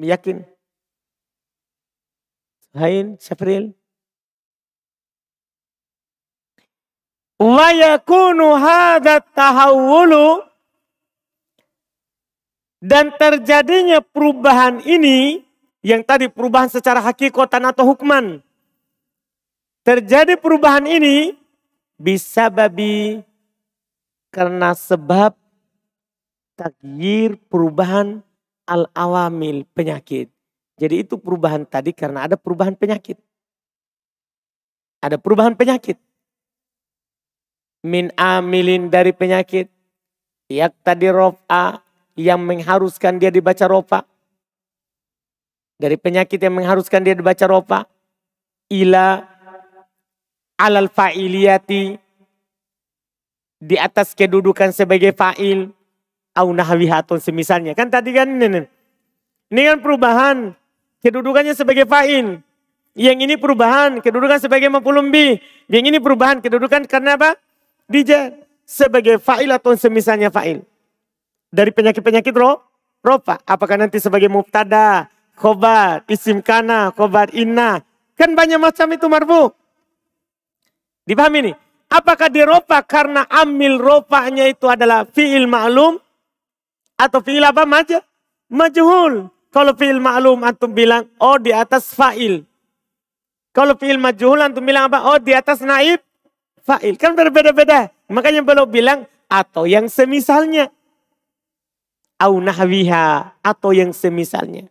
Yakin? 0.00 0.48
Hain, 2.74 3.20
Syafril? 3.20 3.76
Wa 7.38 7.68
yakunu 7.70 8.56
hadat 8.56 9.28
tahawulu 9.36 10.42
dan 12.84 13.16
terjadinya 13.16 14.04
perubahan 14.04 14.84
ini 14.84 15.40
Yang 15.84 16.02
tadi 16.08 16.26
perubahan 16.32 16.72
secara 16.72 16.96
hakikatan 16.96 17.60
atau 17.68 17.92
hukman. 17.92 18.40
Terjadi 19.84 20.32
perubahan 20.40 20.88
ini 20.88 21.36
bisa 22.00 22.48
babi 22.48 23.20
karena 24.32 24.72
sebab 24.72 25.36
takdir 26.56 27.36
perubahan 27.52 28.24
al-awamil 28.64 29.68
penyakit. 29.76 30.32
Jadi 30.80 31.04
itu 31.04 31.20
perubahan 31.20 31.68
tadi 31.68 31.92
karena 31.92 32.24
ada 32.24 32.40
perubahan 32.40 32.72
penyakit. 32.72 33.20
Ada 35.04 35.20
perubahan 35.20 35.52
penyakit. 35.52 36.00
Min 37.84 38.08
amilin 38.16 38.88
dari 38.88 39.12
penyakit. 39.12 39.68
Yak 40.48 40.72
tadi 40.80 41.12
rofa 41.12 41.83
yang 42.14 42.42
mengharuskan 42.42 43.18
dia 43.18 43.30
dibaca 43.30 43.66
rofa. 43.66 44.06
Dari 45.78 45.98
penyakit 45.98 46.38
yang 46.38 46.54
mengharuskan 46.54 47.02
dia 47.02 47.14
dibaca 47.14 47.44
rofa. 47.50 47.86
Ila 48.70 49.22
alal 50.58 50.88
fa'iliyati 50.88 51.98
di 53.64 53.76
atas 53.76 54.14
kedudukan 54.14 54.70
sebagai 54.70 55.12
fa'il 55.12 55.68
au 56.34 56.48
nahwihatun 56.54 57.18
semisalnya. 57.18 57.74
Kan 57.74 57.90
tadi 57.90 58.14
kan 58.14 58.30
ini, 58.30 58.62
ini 59.50 59.60
kan 59.66 59.78
perubahan 59.82 60.36
kedudukannya 61.02 61.54
sebagai 61.54 61.84
fa'il. 61.84 62.40
Yang 62.94 63.18
ini 63.26 63.34
perubahan 63.34 63.98
kedudukan 63.98 64.38
sebagai 64.38 64.70
maf'ulun. 64.70 65.10
Yang 65.66 65.84
ini 65.90 65.98
perubahan 65.98 66.38
kedudukan 66.38 66.86
karena 66.86 67.18
apa? 67.18 67.34
Dija 67.90 68.32
sebagai 68.62 69.18
fa'il 69.18 69.50
atau 69.50 69.74
semisalnya 69.74 70.30
fa'il. 70.30 70.62
Dari 71.54 71.70
penyakit-penyakit 71.70 72.34
roh, 72.34 72.58
ropa. 72.98 73.38
Apakah 73.46 73.78
nanti 73.78 74.02
sebagai 74.02 74.26
mubtada, 74.26 75.06
khobar, 75.38 76.02
isim 76.10 76.42
kana, 76.42 76.90
khobar 76.90 77.30
inna. 77.30 77.78
Kan 78.18 78.34
banyak 78.34 78.58
macam 78.58 78.90
itu 78.90 79.06
marfu. 79.06 79.54
Dipahami 81.06 81.50
nih? 81.50 81.56
Apakah 81.94 82.26
diropa 82.26 82.82
karena 82.82 83.22
amil 83.30 83.78
ropanya 83.78 84.50
itu 84.50 84.66
adalah 84.66 85.06
fi'il 85.06 85.46
ma'lum? 85.46 85.94
Atau 86.98 87.22
fi'il 87.22 87.44
apa? 87.46 87.62
Maj 87.62 88.02
majhul. 88.50 89.30
Kalau 89.54 89.72
fi'il 89.78 90.02
ma'lum 90.02 90.42
antum 90.42 90.74
bilang, 90.74 91.06
oh 91.22 91.38
di 91.38 91.54
atas 91.54 91.94
fa'il. 91.94 92.42
Kalau 93.54 93.78
fi'il 93.78 94.02
majhul 94.02 94.42
antum 94.42 94.66
bilang 94.66 94.90
apa? 94.90 95.06
Oh 95.06 95.22
di 95.22 95.30
atas 95.30 95.62
naib 95.62 96.02
fa'il. 96.66 96.98
Kan 96.98 97.14
berbeda-beda. 97.14 97.94
Makanya 98.10 98.42
belum 98.42 98.66
bilang 98.66 99.06
atau 99.30 99.70
yang 99.70 99.86
semisalnya. 99.86 100.74
Au 102.20 102.38
nahwiha 102.38 103.36
atau 103.42 103.70
yang 103.74 103.90
semisalnya. 103.90 104.70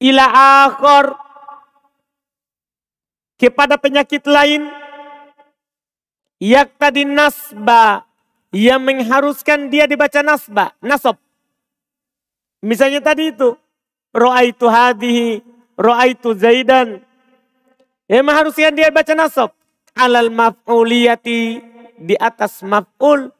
Ila 0.00 0.24
akhor 0.66 1.14
kepada 3.38 3.78
penyakit 3.78 4.24
lain 4.26 4.66
Yak 6.38 6.78
tadi 6.78 7.02
nasba 7.02 8.06
yang 8.54 8.78
mengharuskan 8.78 9.66
dia 9.66 9.90
dibaca 9.90 10.22
nasba, 10.22 10.70
nasab. 10.78 11.18
Misalnya 12.62 13.02
tadi 13.02 13.34
itu, 13.34 13.58
roa 14.14 14.46
itu 14.46 14.70
hadihi, 14.70 15.42
roa 15.74 16.06
itu 16.06 16.38
zaidan. 16.38 17.02
Yang 18.06 18.24
mengharuskan 18.24 18.72
dia 18.78 18.94
baca 18.94 19.12
nasab. 19.18 19.50
Alal 19.98 20.30
maf'uliyati 20.30 21.58
di 21.98 22.14
atas 22.14 22.62
maf'ul. 22.62 23.34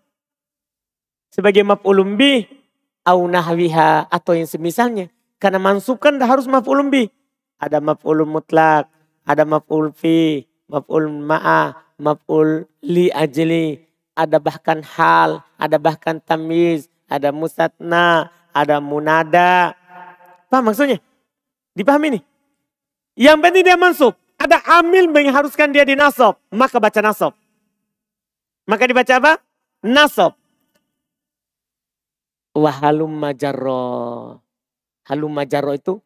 Sebagai 1.31 1.62
maf'ulum 1.62 2.19
bih. 2.19 2.51
Au 3.09 3.25
nahwiha 3.25 4.13
atau 4.13 4.37
yang 4.37 4.45
semisalnya. 4.45 5.09
Karena 5.41 5.57
mansubkan 5.57 6.21
dah 6.21 6.29
harus 6.29 6.45
maf'ulum 6.45 6.93
bih. 6.93 7.09
Ada 7.57 7.81
maf'ulum 7.81 8.37
mutlak, 8.37 8.93
ada 9.25 9.49
maf'ul 9.49 9.97
fi, 9.97 10.45
maf'ul 10.69 11.09
ma'ah, 11.09 11.73
maf'ul 11.97 12.69
li 12.85 13.09
ajli, 13.09 13.81
ada 14.13 14.37
bahkan 14.37 14.85
hal, 14.85 15.41
ada 15.57 15.81
bahkan 15.81 16.21
tamiz, 16.21 16.93
ada 17.09 17.33
musatna, 17.33 18.29
ada 18.53 18.77
munada. 18.83 19.73
Paham 20.53 20.69
maksudnya? 20.69 21.01
Dipahami 21.73 22.19
nih? 22.19 22.23
Yang 23.17 23.39
penting 23.43 23.65
dia 23.65 23.79
mansub. 23.81 24.15
Ada 24.39 24.63
amil 24.79 25.11
mengharuskan 25.11 25.75
dia 25.75 25.83
di 25.83 25.99
nasab. 25.99 26.39
Maka 26.55 26.79
baca 26.79 27.01
nasab. 27.03 27.33
Maka 28.67 28.87
dibaca 28.87 29.15
apa? 29.19 29.33
Nasab. 29.83 30.39
Wahalum 32.59 33.15
majarro. 33.15 34.43
Halum 35.07 35.31
majarro 35.31 35.79
itu 35.79 36.03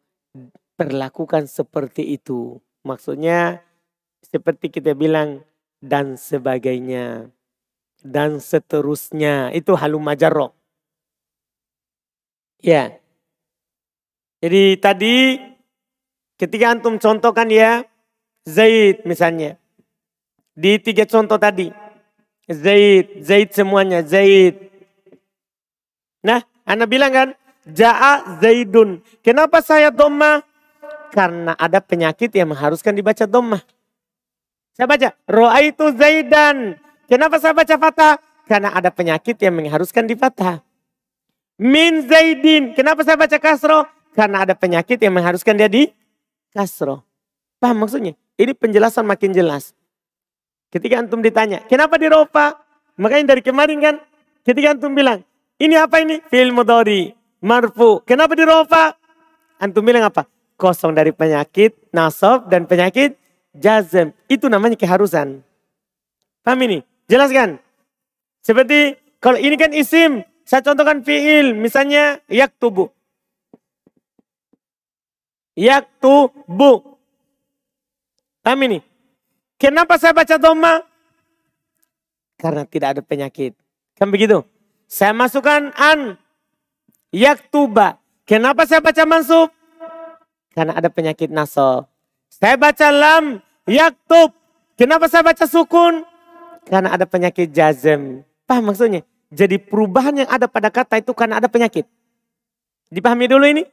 perlakukan 0.77 1.49
seperti 1.49 2.13
itu. 2.13 2.61
Maksudnya 2.85 3.65
seperti 4.21 4.69
kita 4.69 4.93
bilang 4.93 5.41
dan 5.81 6.13
sebagainya. 6.13 7.33
Dan 8.05 8.37
seterusnya. 8.37 9.49
Itu 9.49 9.73
halum 9.73 10.05
majarro. 10.05 10.53
Ya. 12.61 13.01
Jadi 14.45 14.77
tadi 14.77 15.41
ketika 16.37 16.69
antum 16.69 17.01
contohkan 17.01 17.49
ya. 17.49 17.81
Zaid 18.45 19.09
misalnya. 19.09 19.57
Di 20.53 20.77
tiga 20.77 21.09
contoh 21.09 21.41
tadi. 21.41 21.73
Zaid, 22.45 23.23
Zaid 23.23 23.55
semuanya, 23.55 24.03
Zaid. 24.03 24.72
Nah, 26.23 26.39
Anda 26.63 26.87
bilang 26.87 27.11
kan, 27.11 27.29
Ja'a 27.67 28.39
Zaidun. 28.39 29.03
Kenapa 29.19 29.59
saya 29.59 29.91
domah? 29.91 30.43
Karena 31.13 31.53
ada 31.53 31.77
penyakit 31.83 32.33
yang 32.33 32.55
mengharuskan 32.55 32.95
dibaca 32.97 33.27
domah. 33.29 33.61
Saya 34.73 34.89
baca, 34.89 35.13
roa 35.29 35.61
itu 35.61 35.93
Zaidan. 35.93 36.81
Kenapa 37.05 37.37
saya 37.37 37.53
baca 37.53 37.75
fathah? 37.77 38.17
Karena 38.49 38.73
ada 38.73 38.89
penyakit 38.89 39.37
yang 39.37 39.53
mengharuskan 39.53 40.09
di 40.09 40.17
fathah. 40.17 40.65
Min 41.61 42.09
Zaidin. 42.09 42.73
Kenapa 42.73 43.05
saya 43.05 43.13
baca 43.13 43.37
kasro? 43.37 43.85
Karena 44.17 44.41
ada 44.41 44.57
penyakit 44.57 44.97
yang 44.97 45.13
mengharuskan 45.13 45.53
dia 45.53 45.69
di 45.69 45.93
kasro. 46.49 47.05
Paham 47.61 47.85
maksudnya? 47.85 48.17
Ini 48.33 48.57
penjelasan 48.57 49.05
makin 49.05 49.29
jelas. 49.29 49.77
Ketika 50.73 50.97
antum 50.97 51.21
ditanya, 51.21 51.61
kenapa 51.69 52.01
di 52.01 52.09
rofa? 52.09 52.57
Makanya 52.97 53.37
dari 53.37 53.45
kemarin 53.45 53.77
kan, 53.77 53.95
ketika 54.41 54.73
antum 54.73 54.97
bilang, 54.97 55.21
ini 55.61 55.75
apa 55.77 56.01
ini? 56.01 56.21
Fil 56.29 56.49
mudori, 56.49 57.13
marfu. 57.43 58.01
Kenapa 58.07 58.33
di 58.33 58.43
rofa? 58.45 58.95
Antum 59.61 59.85
bilang 59.85 60.09
apa? 60.09 60.25
Kosong 60.57 60.93
dari 60.95 61.13
penyakit, 61.13 61.93
nasab, 61.93 62.49
dan 62.49 62.65
penyakit 62.65 63.17
jazm. 63.53 64.11
Itu 64.25 64.49
namanya 64.49 64.73
keharusan. 64.75 65.45
Paham 66.41 66.59
ini? 66.65 66.81
Jelaskan. 67.07 67.61
Seperti 68.43 68.97
kalau 69.23 69.39
ini 69.39 69.55
kan 69.55 69.71
isim. 69.71 70.25
Saya 70.43 70.59
contohkan 70.59 70.99
fi'il. 70.99 71.55
Misalnya 71.55 72.19
yaktubu. 72.27 72.91
Yaktubu. 75.55 76.99
Paham 78.43 78.59
ini? 78.67 78.83
Kenapa 79.55 79.95
saya 79.95 80.11
baca 80.11 80.35
doma? 80.35 80.83
Karena 82.35 82.67
tidak 82.67 82.99
ada 82.99 83.01
penyakit. 83.05 83.55
Kan 83.95 84.11
begitu? 84.11 84.43
Saya 84.93 85.09
masukkan 85.09 85.73
an. 85.73 86.21
Yaktuba. 87.09 87.97
Kenapa 88.29 88.69
saya 88.69 88.77
baca 88.77 89.01
mansub? 89.09 89.49
Karena 90.53 90.77
ada 90.77 90.85
penyakit 90.85 91.33
nasab. 91.33 91.89
Saya 92.29 92.53
baca 92.61 92.93
lam, 92.93 93.41
yaktub. 93.65 94.37
Kenapa 94.77 95.09
saya 95.09 95.25
baca 95.25 95.49
sukun? 95.49 96.05
Karena 96.69 96.93
ada 96.93 97.09
penyakit 97.09 97.49
jazm. 97.49 98.21
Paham 98.45 98.69
maksudnya? 98.69 99.01
Jadi 99.33 99.57
perubahan 99.57 100.13
yang 100.13 100.29
ada 100.29 100.45
pada 100.45 100.69
kata 100.69 101.01
itu 101.01 101.09
karena 101.17 101.41
ada 101.41 101.49
penyakit. 101.49 101.89
Dipahami 102.93 103.25
dulu 103.25 103.49
ini? 103.49 103.65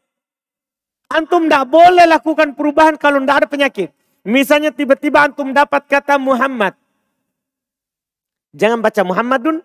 Antum 1.12 1.45
tidak 1.45 1.68
boleh 1.68 2.09
lakukan 2.09 2.57
perubahan 2.57 2.97
kalau 2.97 3.21
tidak 3.21 3.45
ada 3.45 3.49
penyakit. 3.49 3.93
Misalnya 4.25 4.73
tiba-tiba 4.73 5.29
antum 5.29 5.53
dapat 5.53 5.85
kata 5.85 6.16
Muhammad. 6.16 6.73
Jangan 8.57 8.81
baca 8.81 9.05
Muhammadun. 9.05 9.61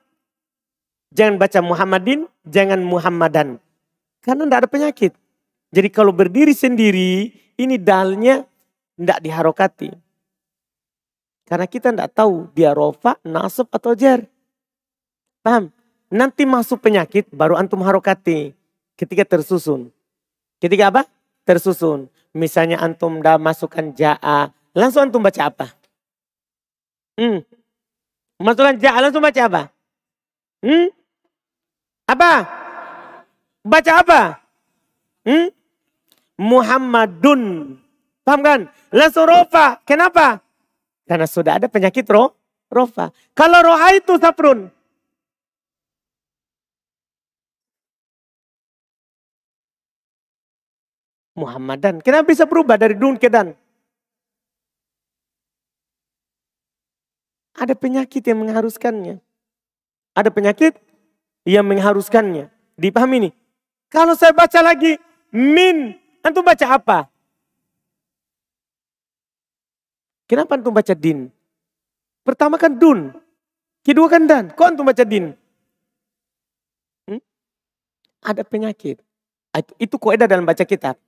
Jangan 1.15 1.39
baca 1.39 1.59
Muhammadin. 1.63 2.27
Jangan 2.43 2.83
Muhammadan. 2.83 3.57
Karena 4.19 4.43
tidak 4.43 4.59
ada 4.67 4.69
penyakit. 4.69 5.11
Jadi 5.71 5.87
kalau 5.87 6.11
berdiri 6.11 6.51
sendiri, 6.51 7.31
ini 7.55 7.79
dalnya 7.79 8.43
tidak 8.99 9.19
diharokati. 9.23 9.89
Karena 11.47 11.65
kita 11.69 11.95
tidak 11.95 12.11
tahu 12.11 12.51
dia 12.51 12.75
rofa, 12.75 13.15
nasab 13.23 13.71
atau 13.71 13.95
jar. 13.95 14.27
Paham? 15.45 15.71
Nanti 16.09 16.43
masuk 16.43 16.83
penyakit 16.83 17.29
baru 17.31 17.55
antum 17.55 17.79
harokati. 17.85 18.51
Ketika 18.97 19.23
tersusun. 19.23 19.93
Ketika 20.59 20.89
apa? 20.91 21.01
Tersusun. 21.45 22.11
Misalnya 22.35 22.81
antum 22.81 23.23
dah 23.23 23.39
masukkan 23.39 23.93
ja'a. 23.93 24.51
Langsung 24.75 25.07
antum 25.07 25.23
baca 25.23 25.47
apa? 25.47 25.67
Hmm. 27.15 27.45
Masukkan 28.41 28.75
ja'a 28.75 28.99
langsung 28.99 29.23
baca 29.23 29.41
apa? 29.47 29.61
Hmm? 30.65 30.91
Apa? 32.05 32.45
Baca 33.65 33.91
apa? 33.97 34.21
Hmm? 35.25 35.49
Muhammadun. 36.37 37.73
Paham 38.21 38.41
kan? 38.45 38.59
Langsung 38.93 39.25
rofa. 39.25 39.81
Kenapa? 39.85 40.41
Karena 41.05 41.25
sudah 41.29 41.61
ada 41.61 41.69
penyakit 41.69 42.05
roh, 42.09 42.33
rofa. 42.69 43.09
Kalau 43.33 43.61
roha 43.61 43.93
itu 43.93 44.17
saprun. 44.17 44.69
Muhammadan. 51.35 51.99
Kenapa 51.99 52.31
bisa 52.31 52.47
berubah 52.47 52.79
dari 52.79 52.95
dun 52.95 53.19
ke 53.19 53.27
dan? 53.27 53.51
Ada 57.55 57.75
penyakit 57.75 58.23
yang 58.23 58.39
mengharuskannya. 58.43 59.19
Ada 60.15 60.31
penyakit 60.31 60.79
yang 61.45 61.63
mengharuskannya. 61.63 62.51
Dipahami 62.75 63.29
nih. 63.29 63.33
Kalau 63.87 64.17
saya 64.17 64.35
baca 64.35 64.59
lagi 64.59 64.99
min, 65.31 65.95
antum 66.25 66.43
baca 66.43 66.65
apa? 66.67 67.07
Kenapa 70.25 70.57
antum 70.59 70.73
baca 70.73 70.91
din? 70.91 71.29
Pertama 72.25 72.57
kan 72.57 72.73
dun. 72.73 73.13
Kedua 73.85 74.09
kan 74.09 74.25
dan. 74.25 74.49
Kok 74.51 74.65
antum 74.65 74.83
baca 74.83 75.05
din? 75.05 75.31
Hmm? 77.07 77.21
Ada 78.25 78.41
penyakit. 78.43 78.99
Itu, 79.55 79.71
itu 79.79 79.95
kaidah 79.95 80.27
dalam 80.27 80.43
baca 80.43 80.65
kitab. 80.67 80.99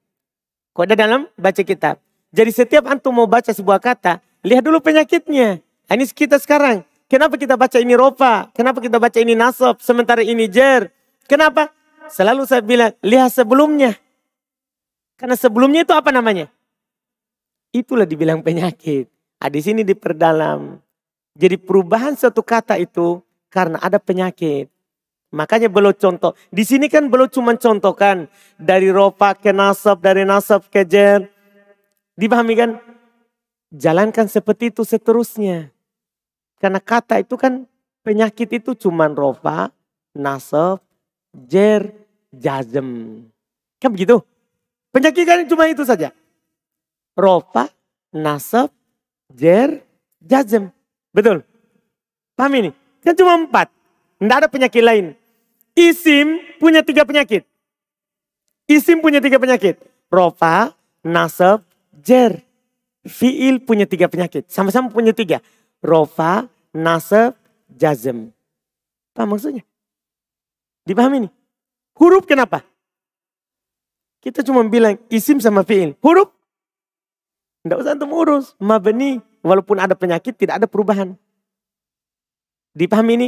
Kaidah 0.71 0.95
dalam 0.95 1.27
baca 1.35 1.61
kitab. 1.65 1.99
Jadi 2.31 2.51
setiap 2.53 2.88
antum 2.88 3.11
mau 3.11 3.27
baca 3.27 3.49
sebuah 3.51 3.81
kata, 3.81 4.23
lihat 4.45 4.63
dulu 4.63 4.79
penyakitnya. 4.79 5.59
Ini 5.89 6.03
kita 6.13 6.39
sekarang. 6.39 6.86
Kenapa 7.08 7.39
kita 7.39 7.55
baca 7.55 7.80
ini 7.80 7.95
rofa? 7.95 8.51
Kenapa 8.51 8.84
kita 8.84 8.99
baca 8.99 9.16
ini 9.24 9.32
nasab? 9.32 9.80
Sementara 9.80 10.20
ini 10.20 10.51
jer. 10.51 10.91
Kenapa? 11.24 11.72
Selalu 12.12 12.43
saya 12.43 12.60
bilang, 12.60 12.91
lihat 12.99 13.32
sebelumnya. 13.32 13.95
Karena 15.16 15.39
sebelumnya 15.39 15.88
itu 15.88 15.95
apa 15.95 16.12
namanya? 16.12 16.51
Itulah 17.72 18.03
dibilang 18.03 18.43
penyakit. 18.43 19.08
Nah, 19.39 19.49
di 19.51 19.60
sini 19.64 19.88
diperdalam. 19.88 20.84
Jadi 21.38 21.55
perubahan 21.55 22.20
satu 22.20 22.43
kata 22.43 22.76
itu 22.76 23.24
karena 23.47 23.80
ada 23.80 24.03
penyakit. 24.03 24.68
Makanya 25.32 25.72
belum 25.72 25.95
contoh. 25.95 26.36
Di 26.51 26.64
sini 26.68 26.91
kan 26.91 27.08
belum 27.08 27.32
cuma 27.32 27.55
contohkan. 27.55 28.28
Dari 28.60 28.91
ropa 28.91 29.32
ke 29.32 29.55
nasab, 29.55 30.03
dari 30.03 30.28
nasab 30.28 30.68
ke 30.68 30.84
jer. 30.84 31.28
Dipahami 32.20 32.53
kan? 32.55 32.72
Jalankan 33.72 34.28
seperti 34.28 34.76
itu 34.76 34.84
seterusnya. 34.88 35.76
Karena 36.58 36.82
kata 36.82 37.22
itu 37.22 37.38
kan 37.38 37.66
penyakit 38.01 38.49
itu 38.49 38.74
cuma 38.74 39.05
rofa, 39.10 39.70
nasab, 40.18 40.82
jer, 41.34 41.93
jazem. 42.34 43.22
Kan 43.78 43.93
begitu? 43.93 44.22
Penyakit 44.89 45.24
kan 45.28 45.45
cuma 45.45 45.70
itu 45.70 45.86
saja. 45.86 46.10
Rofa, 47.14 47.70
nasab, 48.10 48.74
jer, 49.30 49.86
jazm. 50.18 50.74
Betul? 51.14 51.45
Paham 52.34 52.53
ini? 52.58 52.70
Kan 53.05 53.14
cuma 53.14 53.38
empat. 53.38 53.70
Tidak 54.18 54.38
ada 54.38 54.49
penyakit 54.49 54.82
lain. 54.82 55.14
Isim 55.78 56.41
punya 56.58 56.82
tiga 56.82 57.05
penyakit. 57.05 57.45
Isim 58.66 58.97
punya 58.97 59.22
tiga 59.22 59.38
penyakit. 59.38 59.78
Rofa, 60.10 60.74
nasab, 61.05 61.62
jer. 62.01 62.41
Fi'il 63.08 63.64
punya 63.64 63.88
tiga 63.88 64.10
penyakit. 64.10 64.49
Sama-sama 64.49 64.91
punya 64.91 65.16
tiga. 65.16 65.39
Rofa, 65.88 66.51
nasab, 66.75 67.39
jazm. 67.71 68.35
Apa 69.15 69.23
maksudnya? 69.23 69.63
Dipahami 70.83 71.23
ini? 71.25 71.29
Huruf 71.95 72.27
kenapa? 72.27 72.61
Kita 74.19 74.43
cuma 74.43 74.67
bilang 74.67 74.99
isim 75.07 75.39
sama 75.39 75.63
fi'il. 75.63 75.95
Huruf 76.03 76.38
tidak 77.67 77.83
usah 77.83 77.99
antum 77.99 78.15
urus. 78.15 78.55
Mabni. 78.63 79.19
Walaupun 79.43 79.75
ada 79.75 79.91
penyakit 79.91 80.39
tidak 80.39 80.63
ada 80.63 80.67
perubahan. 80.71 81.19
Dipahami 82.71 83.13
ini? 83.19 83.27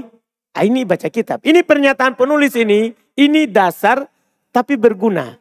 Ah, 0.56 0.64
ini 0.64 0.88
baca 0.88 1.12
kitab. 1.12 1.44
Ini 1.44 1.60
pernyataan 1.68 2.16
penulis 2.16 2.56
ini. 2.56 2.96
Ini 3.20 3.52
dasar 3.52 4.08
tapi 4.56 4.80
berguna. 4.80 5.36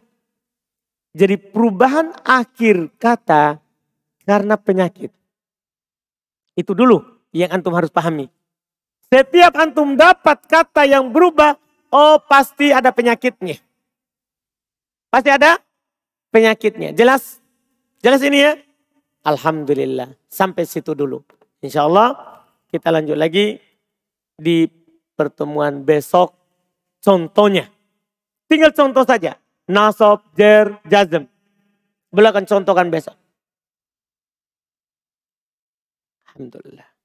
Jadi 1.15 1.39
perubahan 1.39 2.11
akhir 2.27 2.91
kata 2.99 3.63
karena 4.27 4.59
penyakit. 4.59 5.15
Itu 6.59 6.75
dulu 6.75 7.07
yang 7.31 7.55
antum 7.55 7.71
harus 7.79 7.87
pahami. 7.87 8.27
Setiap 9.07 9.55
antum 9.55 9.95
dapat 9.95 10.43
kata 10.51 10.83
yang 10.91 11.15
berubah, 11.15 11.55
oh 11.95 12.19
pasti 12.19 12.75
ada 12.75 12.91
penyakitnya. 12.91 13.63
Pasti 15.07 15.31
ada 15.31 15.63
penyakitnya. 16.35 16.91
Jelas? 16.99 17.39
Jelas 18.03 18.21
ini 18.27 18.43
ya? 18.43 18.59
Alhamdulillah. 19.23 20.19
Sampai 20.27 20.67
situ 20.67 20.99
dulu. 20.99 21.23
Insya 21.63 21.87
Allah 21.87 22.43
kita 22.69 22.91
lanjut 22.91 23.15
lagi 23.15 23.63
di 24.35 24.67
pertemuan 25.15 25.87
besok. 25.87 26.35
Contohnya. 26.99 27.71
Tinggal 28.51 28.75
contoh 28.75 29.07
saja. 29.07 29.39
Nasab, 29.71 30.27
jer, 30.35 30.75
jazm. 30.91 31.29
Beliau 32.11 32.33
akan 32.33 32.45
contohkan 32.49 32.89
besok. 32.91 33.17
Alhamdulillah. 36.39 36.98